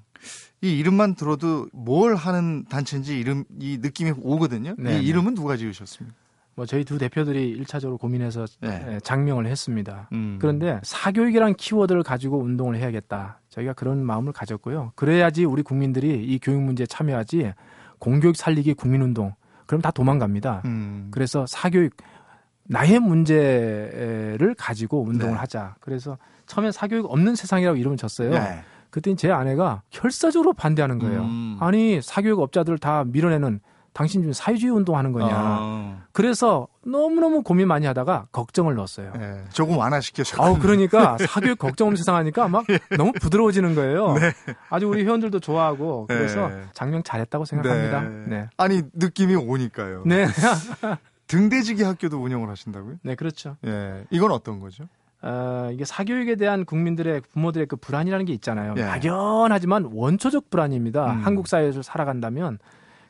이 0.61 0.79
이름만 0.79 1.17
들어도 1.17 1.67
뭘 1.73 2.15
하는 2.15 2.65
단체인지 2.67 3.19
이름, 3.19 3.43
이 3.59 3.79
느낌이 3.83 4.13
오거든요. 4.23 4.77
네, 4.79 4.93
이 4.93 4.95
네. 4.99 5.03
이름은 5.03 5.35
누가 5.35 5.57
지으셨습니까? 5.57 6.17
뭐 6.55 6.65
저희 6.65 6.85
두 6.85 6.97
대표들이 6.97 7.61
1차적으로 7.65 7.99
고민해서 7.99 8.47
네. 8.61 9.01
장명을 9.03 9.49
했습니다. 9.49 10.09
음. 10.13 10.39
그런데 10.41 10.79
사교육이란 10.85 11.57
키워드를 11.57 12.05
가지고 12.05 12.39
운동을 12.39 12.77
해야겠다. 12.77 13.41
저희가 13.49 13.73
그런 13.73 14.05
마음을 14.05 14.33
가졌고요. 14.33 14.93
그래야지 14.95 15.45
우리 15.45 15.63
국민들이 15.63 16.25
이 16.25 16.39
교육 16.39 16.63
문제에 16.63 16.87
참여하지 16.87 17.53
공교육 17.99 18.37
살리기 18.37 18.75
국민운동 18.75 19.35
그럼 19.67 19.83
다 19.83 19.91
도망갑니다. 19.91 20.63
음. 20.65 21.09
그래서 21.11 21.45
사교육 21.47 21.97
나의 22.69 22.99
문제를 22.99 24.55
가지고 24.57 25.03
운동을 25.05 25.35
네. 25.35 25.39
하자. 25.39 25.77
그래서 25.81 26.19
처음에 26.47 26.73
사교육 26.73 27.11
없는 27.11 27.35
세상이라고 27.35 27.77
이름을 27.77 27.97
줬어요. 27.97 28.31
네. 28.31 28.61
그랬더니 28.91 29.17
제 29.17 29.31
아내가 29.31 29.83
결사적으로 29.91 30.53
반대하는 30.53 30.99
거예요. 30.99 31.23
음. 31.23 31.59
아니 31.61 32.01
사교육 32.01 32.41
업자들을 32.41 32.79
다 32.79 33.05
밀어내는 33.05 33.61
당신 33.97 34.21
지금 34.21 34.35
사회주의 34.35 34.71
운동하는 34.71 35.11
거냐. 35.13 35.31
아. 35.33 36.03
그래서 36.13 36.69
너무너무 36.85 37.43
고민 37.43 37.67
많이 37.67 37.87
하다가 37.87 38.27
걱정을 38.31 38.75
넣었어요. 38.75 39.11
네, 39.19 39.43
조금 39.55 39.79
완화시켜서. 39.79 40.37
아우, 40.43 40.59
그러니까 40.59 41.17
사교육 41.27 41.59
걱정 41.59 41.87
없는 41.87 41.97
세상 41.97 42.15
하니까 42.17 42.47
막 42.47 42.67
예. 42.69 42.79
너무 42.95 43.13
부드러워지는 43.13 43.75
거예요. 43.75 44.13
네. 44.13 44.33
아주 44.69 44.87
우리 44.87 45.03
회원들도 45.03 45.41
좋아하고 45.41 46.09
그래서 46.09 46.49
네. 46.49 46.65
장명 46.75 47.03
잘했다고 47.03 47.47
생각합니다. 47.47 48.01
네. 48.03 48.25
네. 48.27 48.49
아니, 48.59 48.83
느낌이 48.93 49.35
오니까요. 49.35 50.03
네. 50.05 50.27
등대지기 51.27 51.83
학교도 51.83 52.23
운영을 52.23 52.51
하신다고요? 52.51 52.97
네, 53.03 53.15
그렇죠. 53.15 53.57
예. 53.65 54.05
이건 54.11 54.31
어떤 54.31 54.61
거죠? 54.61 54.85
어, 55.23 55.71
이게 55.73 55.87
사교육에 55.87 56.37
대한 56.37 56.67
국민들의 56.67 57.23
부모들의 57.33 57.67
그 57.67 57.77
불안이라는 57.77 58.27
게 58.27 58.35
있잖아요. 58.35 58.75
예. 58.77 58.85
막연하지만 58.85 59.89
원초적 59.91 60.51
불안입니다. 60.51 61.13
음. 61.13 61.25
한국 61.25 61.49
사회에서 61.49 61.81
살아간다면 61.81 62.59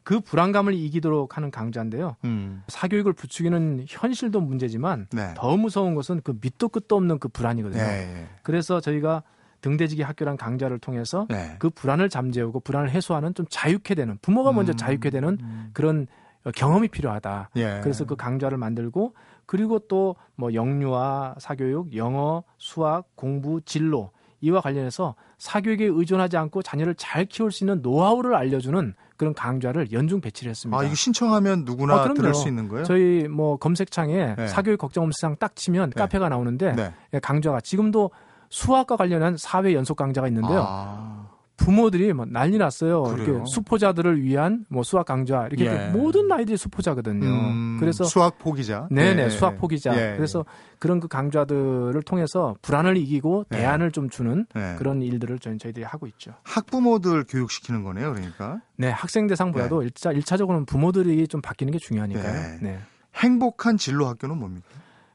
그 0.07 0.21
불안감을 0.21 0.73
이기도록 0.73 1.37
하는 1.37 1.51
강좌인데요. 1.51 2.15
음. 2.23 2.63
사교육을 2.69 3.13
부추기는 3.13 3.87
현실도 3.89 4.41
문제지만 4.41 5.09
네. 5.11 5.35
더 5.37 5.57
무서운 5.57 5.97
것은 5.97 6.21
그 6.23 6.39
밑도 6.41 6.69
끝도 6.69 6.95
없는 6.95 7.19
그 7.19 7.27
불안이거든요. 7.27 7.83
네. 7.83 8.29
그래서 8.45 8.81
저희가 8.81 9.25
등대지기 9.63 10.03
학교란 10.03 10.37
강좌를 10.37 10.79
통해서 10.79 11.27
네. 11.29 11.57
그 11.59 11.71
불안을 11.71 12.09
잠재우고 12.09 12.61
불안을 12.61 12.91
해소하는 12.91 13.35
좀 13.35 13.47
자유케 13.51 13.97
되는 13.97 14.17
부모가 14.23 14.53
먼저 14.53 14.75
음. 14.75 14.77
자유케 14.77 15.11
되는 15.11 15.39
음. 15.41 15.71
그런 15.73 16.07
경험이 16.55 16.87
필요하다. 16.87 17.51
예. 17.57 17.81
그래서 17.83 18.05
그 18.05 18.15
강좌를 18.15 18.59
만들고 18.59 19.15
그리고 19.45 19.81
또 19.81 20.15
뭐 20.37 20.55
영유아 20.55 21.35
사교육, 21.39 21.97
영어, 21.97 22.45
수학, 22.59 23.09
공부, 23.17 23.61
진로 23.63 24.13
이와 24.41 24.61
관련해서 24.61 25.17
사교육에 25.39 25.87
의존하지 25.87 26.37
않고 26.37 26.63
자녀를 26.63 26.95
잘 26.95 27.25
키울 27.25 27.51
수 27.51 27.65
있는 27.65 27.83
노하우를 27.83 28.37
알려주는 28.37 28.95
그런 29.17 29.35
강좌를 29.35 29.93
연중 29.93 30.21
배치를 30.21 30.51
했습니다. 30.51 30.79
아, 30.79 30.85
이거 30.85 30.95
신청하면 30.95 31.65
누구나 31.65 31.95
아, 31.95 32.15
들을 32.15 32.35
수 32.35 32.49
있는 32.49 32.69
거예요? 32.69 32.85
저희 32.85 33.29
뭐 33.29 33.57
검색창에 33.57 34.35
네. 34.37 34.47
사교육 34.49 34.79
걱정 34.79 35.05
없는 35.05 35.13
세상 35.13 35.37
딱 35.37 35.57
치면 35.57 35.91
네. 35.91 36.01
카페가 36.01 36.29
나오는데 36.29 36.73
네. 36.73 36.93
예, 37.15 37.19
강좌가 37.19 37.61
지금도 37.61 38.11
수학과 38.49 38.97
관련한 38.97 39.37
사회 39.37 39.75
연속 39.75 39.97
강좌가 39.97 40.29
있는데요. 40.29 40.65
아. 40.67 41.26
부모들이 41.57 42.13
막 42.13 42.29
난리 42.31 42.59
났어요. 42.59 43.03
그래요? 43.03 43.25
이렇게 43.25 43.45
수포자들을 43.47 44.23
위한 44.23 44.65
뭐 44.69 44.83
수학 44.83 45.07
강좌 45.07 45.47
이렇게 45.47 45.67
예. 45.67 45.89
모든 45.91 46.31
아이들이 46.31 46.57
수포자거든요. 46.57 47.27
음, 47.27 47.77
그래서 47.81 48.05
수학 48.05 48.39
포기자. 48.39 48.87
네네 48.91 49.25
예. 49.25 49.31
수학 49.31 49.57
포기자. 49.57 49.95
예. 49.95 50.17
그래서 50.17 50.45
그런 50.79 51.01
그 51.01 51.09
강좌들을 51.09 52.01
통해서 52.03 52.57
불안을 52.63 52.97
이기고 52.99 53.47
예. 53.53 53.57
대안을 53.57 53.91
좀 53.91 54.11
주는 54.11 54.47
예. 54.55 54.75
그런 54.79 55.03
일들을 55.03 55.39
저희 55.39 55.59
저희들이 55.59 55.85
하고 55.85 56.07
있죠. 56.07 56.33
학부모들 56.45 57.25
교육시키는 57.29 57.83
거네요, 57.83 58.13
그러니까. 58.13 58.61
네, 58.77 58.91
학생 58.91 59.27
대상보다도 59.27 59.81
네. 59.81 59.87
일차 59.87 60.13
일차적으로는 60.13 60.67
부모들이 60.67 61.27
좀 61.29 61.41
바뀌는 61.41 61.73
게 61.73 61.79
중요하니까요. 61.79 62.33
네. 62.33 62.59
네. 62.61 62.79
행복한 63.15 63.79
진로 63.79 64.07
학교는 64.07 64.39
뭡니까? 64.39 64.67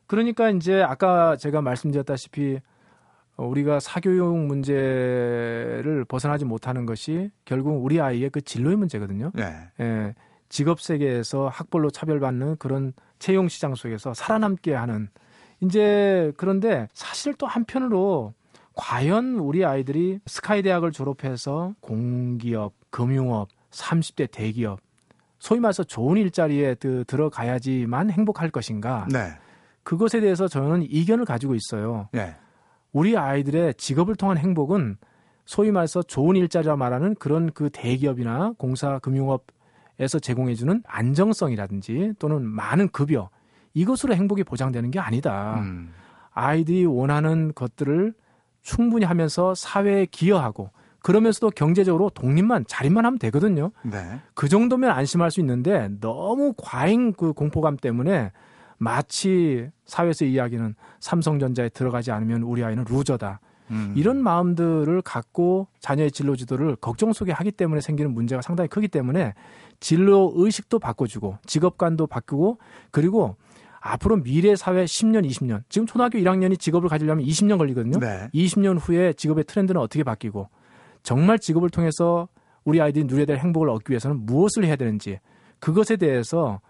그러니까 0.08 0.50
이제 0.50 0.82
아까 0.82 1.38
제가 1.38 1.62
말씀드렸다시피 1.62 2.56
어, 2.56 2.60
우리가 3.38 3.80
사교육 3.80 4.38
문제를 4.38 6.06
벗어나지 6.08 6.46
못하는 6.46 6.86
것이 6.86 7.32
결국 7.46 7.84
우리 7.84 8.00
아이의 8.00 8.30
그 8.30 8.42
진로의 8.42 8.76
문제거든요. 8.76 9.32
네. 9.34 9.54
예, 9.80 10.14
직업 10.50 10.82
세계에서 10.82 11.48
학벌로 11.48 11.90
차별받는 11.92 12.58
그런 12.58 12.94
채용 13.20 13.48
시장 13.48 13.76
속에서 13.76 14.14
살아남게 14.14 14.74
하는 14.74 15.10
이제 15.62 16.32
그런데 16.38 16.88
사실 16.94 17.34
또 17.36 17.48
한편으로 17.48 18.34
과연 18.74 19.36
우리 19.36 19.66
아이들이 19.66 20.20
스카이 20.26 20.62
대학을 20.62 20.92
졸업해서 20.92 21.74
공기업, 21.80 22.74
금융업, 22.90 23.50
30대 23.72 24.30
대기업 24.32 24.80
소위 25.40 25.60
말해서 25.60 25.84
좋은 25.84 26.18
일자리에 26.18 26.76
들어가야지만 26.76 28.12
행복할 28.12 28.50
것인가? 28.52 29.08
네. 29.12 29.32
그것에 29.84 30.20
대해서 30.20 30.48
저는 30.48 30.84
이견을 30.84 31.26
가지고 31.26 31.56
있어요. 31.56 32.08
네. 32.12 32.36
우리 32.94 33.18
아이들의 33.18 33.76
직업을 33.76 34.16
통한 34.16 34.38
행복은 34.38 34.98
소위 35.46 35.72
말해서 35.72 36.04
좋은 36.04 36.36
일자리라 36.36 36.76
말하는 36.76 37.16
그런 37.16 37.52
그 37.52 37.70
대기업이나 37.72 38.54
공사 38.58 39.00
금융업에서 39.00 40.20
제공해주는 40.22 40.84
안정성이라든지 40.86 42.14
또는 42.20 42.44
많은 42.46 42.90
급여 42.90 43.30
이것으로 43.74 44.14
행복이 44.14 44.44
보장되는 44.44 44.92
게 44.92 45.00
아니다. 45.00 45.60
음. 45.60 45.94
아이들이 46.32 46.86
원하는 46.86 47.54
것들을 47.54 48.14
충분히 48.62 49.06
하면서 49.06 49.56
사회에 49.56 50.06
기여하고 50.06 50.70
그러면서도 51.02 51.52
경제적으로 51.52 52.10
독립만 52.12 52.66
자립만 52.68 53.06
하면 53.06 53.18
되거든요. 53.20 53.72
네. 53.84 54.20
그 54.36 54.48
정도면 54.48 54.92
안심할 54.92 55.32
수 55.32 55.40
있는데 55.40 55.90
너무 56.00 56.54
과잉 56.58 57.14
그 57.14 57.34
공포감 57.34 57.76
때문에 57.76 58.32
마치 58.82 59.70
사회에서 59.86 60.26
이야기는 60.26 60.74
삼성전자에 61.00 61.70
들어가지 61.70 62.12
않으면 62.12 62.42
우리 62.42 62.64
아이는 62.64 62.84
루저다. 62.90 63.40
음. 63.70 63.94
이런 63.96 64.18
마음들을 64.24 65.04
갖고 65.04 65.68
자녀의 65.80 66.10
진로 66.12 66.36
지도를 66.36 66.76
걱정 66.78 67.14
속에 67.14 67.32
하기 67.32 67.52
때문에 67.52 67.80
생기는 67.80 68.12
문제가 68.12 68.42
상당히 68.42 68.68
크기 68.70 68.88
때문에 68.88 69.36
진로 69.80 70.34
의식도 70.36 70.80
바꿔주고 70.80 71.38
직업관도 71.46 72.08
바꾸고 72.08 72.58
그리고 72.90 73.36
앞으로 73.82 74.18
미래 74.24 74.56
사회 74.56 74.84
10년, 74.84 75.30
20년 75.30 75.62
지금 75.70 75.86
초등학교 75.86 76.18
1학년이 76.18 76.60
직업을 76.60 76.90
가지려면 76.90 77.24
20년 77.24 77.60
걸리거든요. 77.60 78.00
네. 78.00 78.30
20년 78.34 78.80
후에 78.82 79.14
직업의 79.14 79.44
트렌드는 79.44 79.80
어떻게 79.80 80.04
바뀌고 80.04 80.50
정말 81.04 81.38
직업을 81.38 81.70
통해서 81.70 82.28
우리 82.64 82.82
아이들이 82.82 83.06
누려야 83.06 83.28
될 83.28 83.38
행복을 83.38 83.70
얻기 83.70 83.92
위해서는 83.92 84.26
무엇을 84.26 84.66
해야 84.66 84.76
되는지 84.76 85.20
그것에 85.60 85.98
대해서 85.98 86.62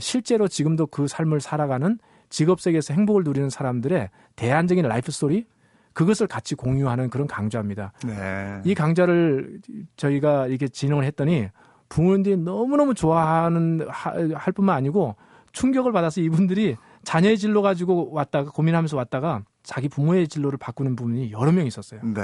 실제로 0.00 0.48
지금도 0.48 0.86
그 0.86 1.06
삶을 1.08 1.40
살아가는 1.40 1.98
직업 2.30 2.60
세계에서 2.60 2.94
행복을 2.94 3.22
누리는 3.24 3.50
사람들의 3.50 4.10
대안적인 4.36 4.86
life 4.86 5.12
story 5.12 5.46
그것을 5.92 6.26
같이 6.26 6.54
공유하는 6.54 7.08
그런 7.08 7.26
강좌입니다. 7.26 7.92
네. 8.04 8.60
이 8.64 8.74
강좌를 8.74 9.60
저희가 9.96 10.48
이렇게 10.48 10.66
진행을 10.68 11.04
했더니 11.04 11.48
부모님들이 11.88 12.36
너무너무 12.36 12.94
좋아하는 12.94 13.86
할 13.88 14.52
뿐만 14.52 14.76
아니고 14.76 15.14
충격을 15.52 15.92
받아서 15.92 16.20
이분들이 16.20 16.76
자녀의 17.04 17.38
진로 17.38 17.62
가지고 17.62 18.10
왔다가 18.12 18.50
고민하면서 18.50 18.96
왔다가 18.96 19.44
자기 19.62 19.88
부모의 19.88 20.26
진로를 20.26 20.58
바꾸는 20.58 20.96
부분이 20.96 21.30
여러 21.30 21.52
명 21.52 21.66
있었어요. 21.66 22.00
네. 22.02 22.22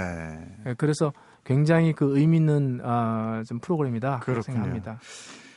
예, 0.66 0.74
그래서 0.74 1.12
굉장히 1.44 1.92
그 1.92 2.18
의미 2.18 2.38
있는 2.38 2.80
아, 2.82 3.42
좀 3.46 3.60
프로그램이다 3.60 4.18
그렇 4.20 4.42
생각합니다. 4.42 4.98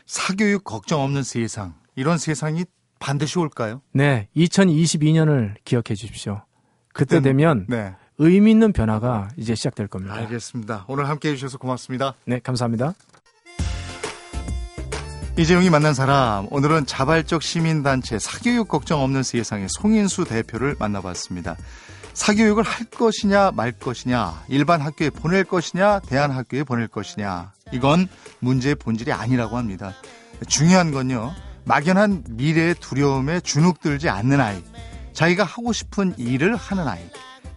사교육 0.06 0.64
걱정 0.64 1.02
없는 1.02 1.24
세상 1.24 1.76
이런 1.96 2.18
세상이 2.18 2.66
반드시 3.00 3.38
올까요? 3.40 3.82
네, 3.92 4.30
2022년을 4.36 5.56
기억해 5.66 5.96
주십시오. 5.96 6.42
그때 6.94 7.22
되면 7.22 7.66
네. 7.68 7.96
의미 8.18 8.52
있는 8.52 8.72
변화가 8.72 9.30
이제 9.38 9.56
시작될 9.56 9.88
겁니다. 9.88 10.14
알겠습니다. 10.16 10.86
오늘 10.88 11.10
함께 11.10 11.30
해주셔서 11.30 11.58
고맙습니다. 11.58 12.14
네, 12.26 12.40
감사합니다. 12.40 12.94
이재용이 15.36 15.72
만난 15.72 15.96
사람 15.96 16.48
오늘은 16.52 16.86
자발적 16.86 17.42
시민단체 17.42 18.20
사교육 18.20 18.68
걱정 18.68 19.02
없는 19.02 19.24
세상의 19.24 19.68
송인수 19.70 20.26
대표를 20.26 20.76
만나봤습니다. 20.78 21.58
사교육을 22.14 22.64
할 22.64 22.86
것이냐 22.86 23.52
말 23.56 23.72
것이냐 23.72 24.44
일반 24.48 24.80
학교에 24.80 25.10
보낼 25.10 25.44
것이냐 25.44 26.02
대안학교에 26.02 26.64
보낼 26.64 26.88
것이냐 26.88 27.52
이건 27.74 28.08
문제의 28.40 28.76
본질이 28.76 29.12
아니라고 29.12 29.58
합니다. 29.58 29.94
중요한 30.48 30.92
건요 30.92 31.34
막연한 31.66 32.24
미래의 32.30 32.76
두려움에 32.76 33.40
주눅들지 33.40 34.10
않는 34.10 34.40
아이 34.40 34.62
자기가 35.14 35.44
하고 35.44 35.74
싶은 35.74 36.14
일을 36.18 36.56
하는 36.56 36.88
아이 36.88 37.02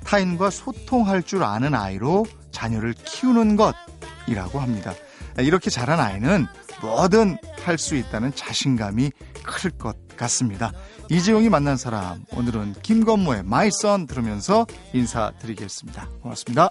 타인과 0.04 0.50
소통할 0.50 1.22
줄 1.22 1.42
아는 1.42 1.74
아이로 1.74 2.26
자녀를 2.52 2.94
키우는 2.94 3.56
것이라고 3.56 4.60
합니다. 4.60 4.94
이렇게 5.38 5.70
자란 5.70 6.00
아이는 6.00 6.46
뭐든 6.80 7.38
할 7.64 7.78
수 7.78 7.96
있다는 7.96 8.32
자신감이 8.34 9.10
클 9.42 9.70
것 9.72 9.96
같습니다. 10.16 10.72
이재용이 11.10 11.48
만난 11.48 11.76
사람, 11.76 12.24
오늘은 12.32 12.76
김건모의 12.82 13.42
마이 13.42 13.70
선 13.72 14.06
들으면서 14.06 14.66
인사드리겠습니다. 14.92 16.08
고맙습니다. 16.22 16.70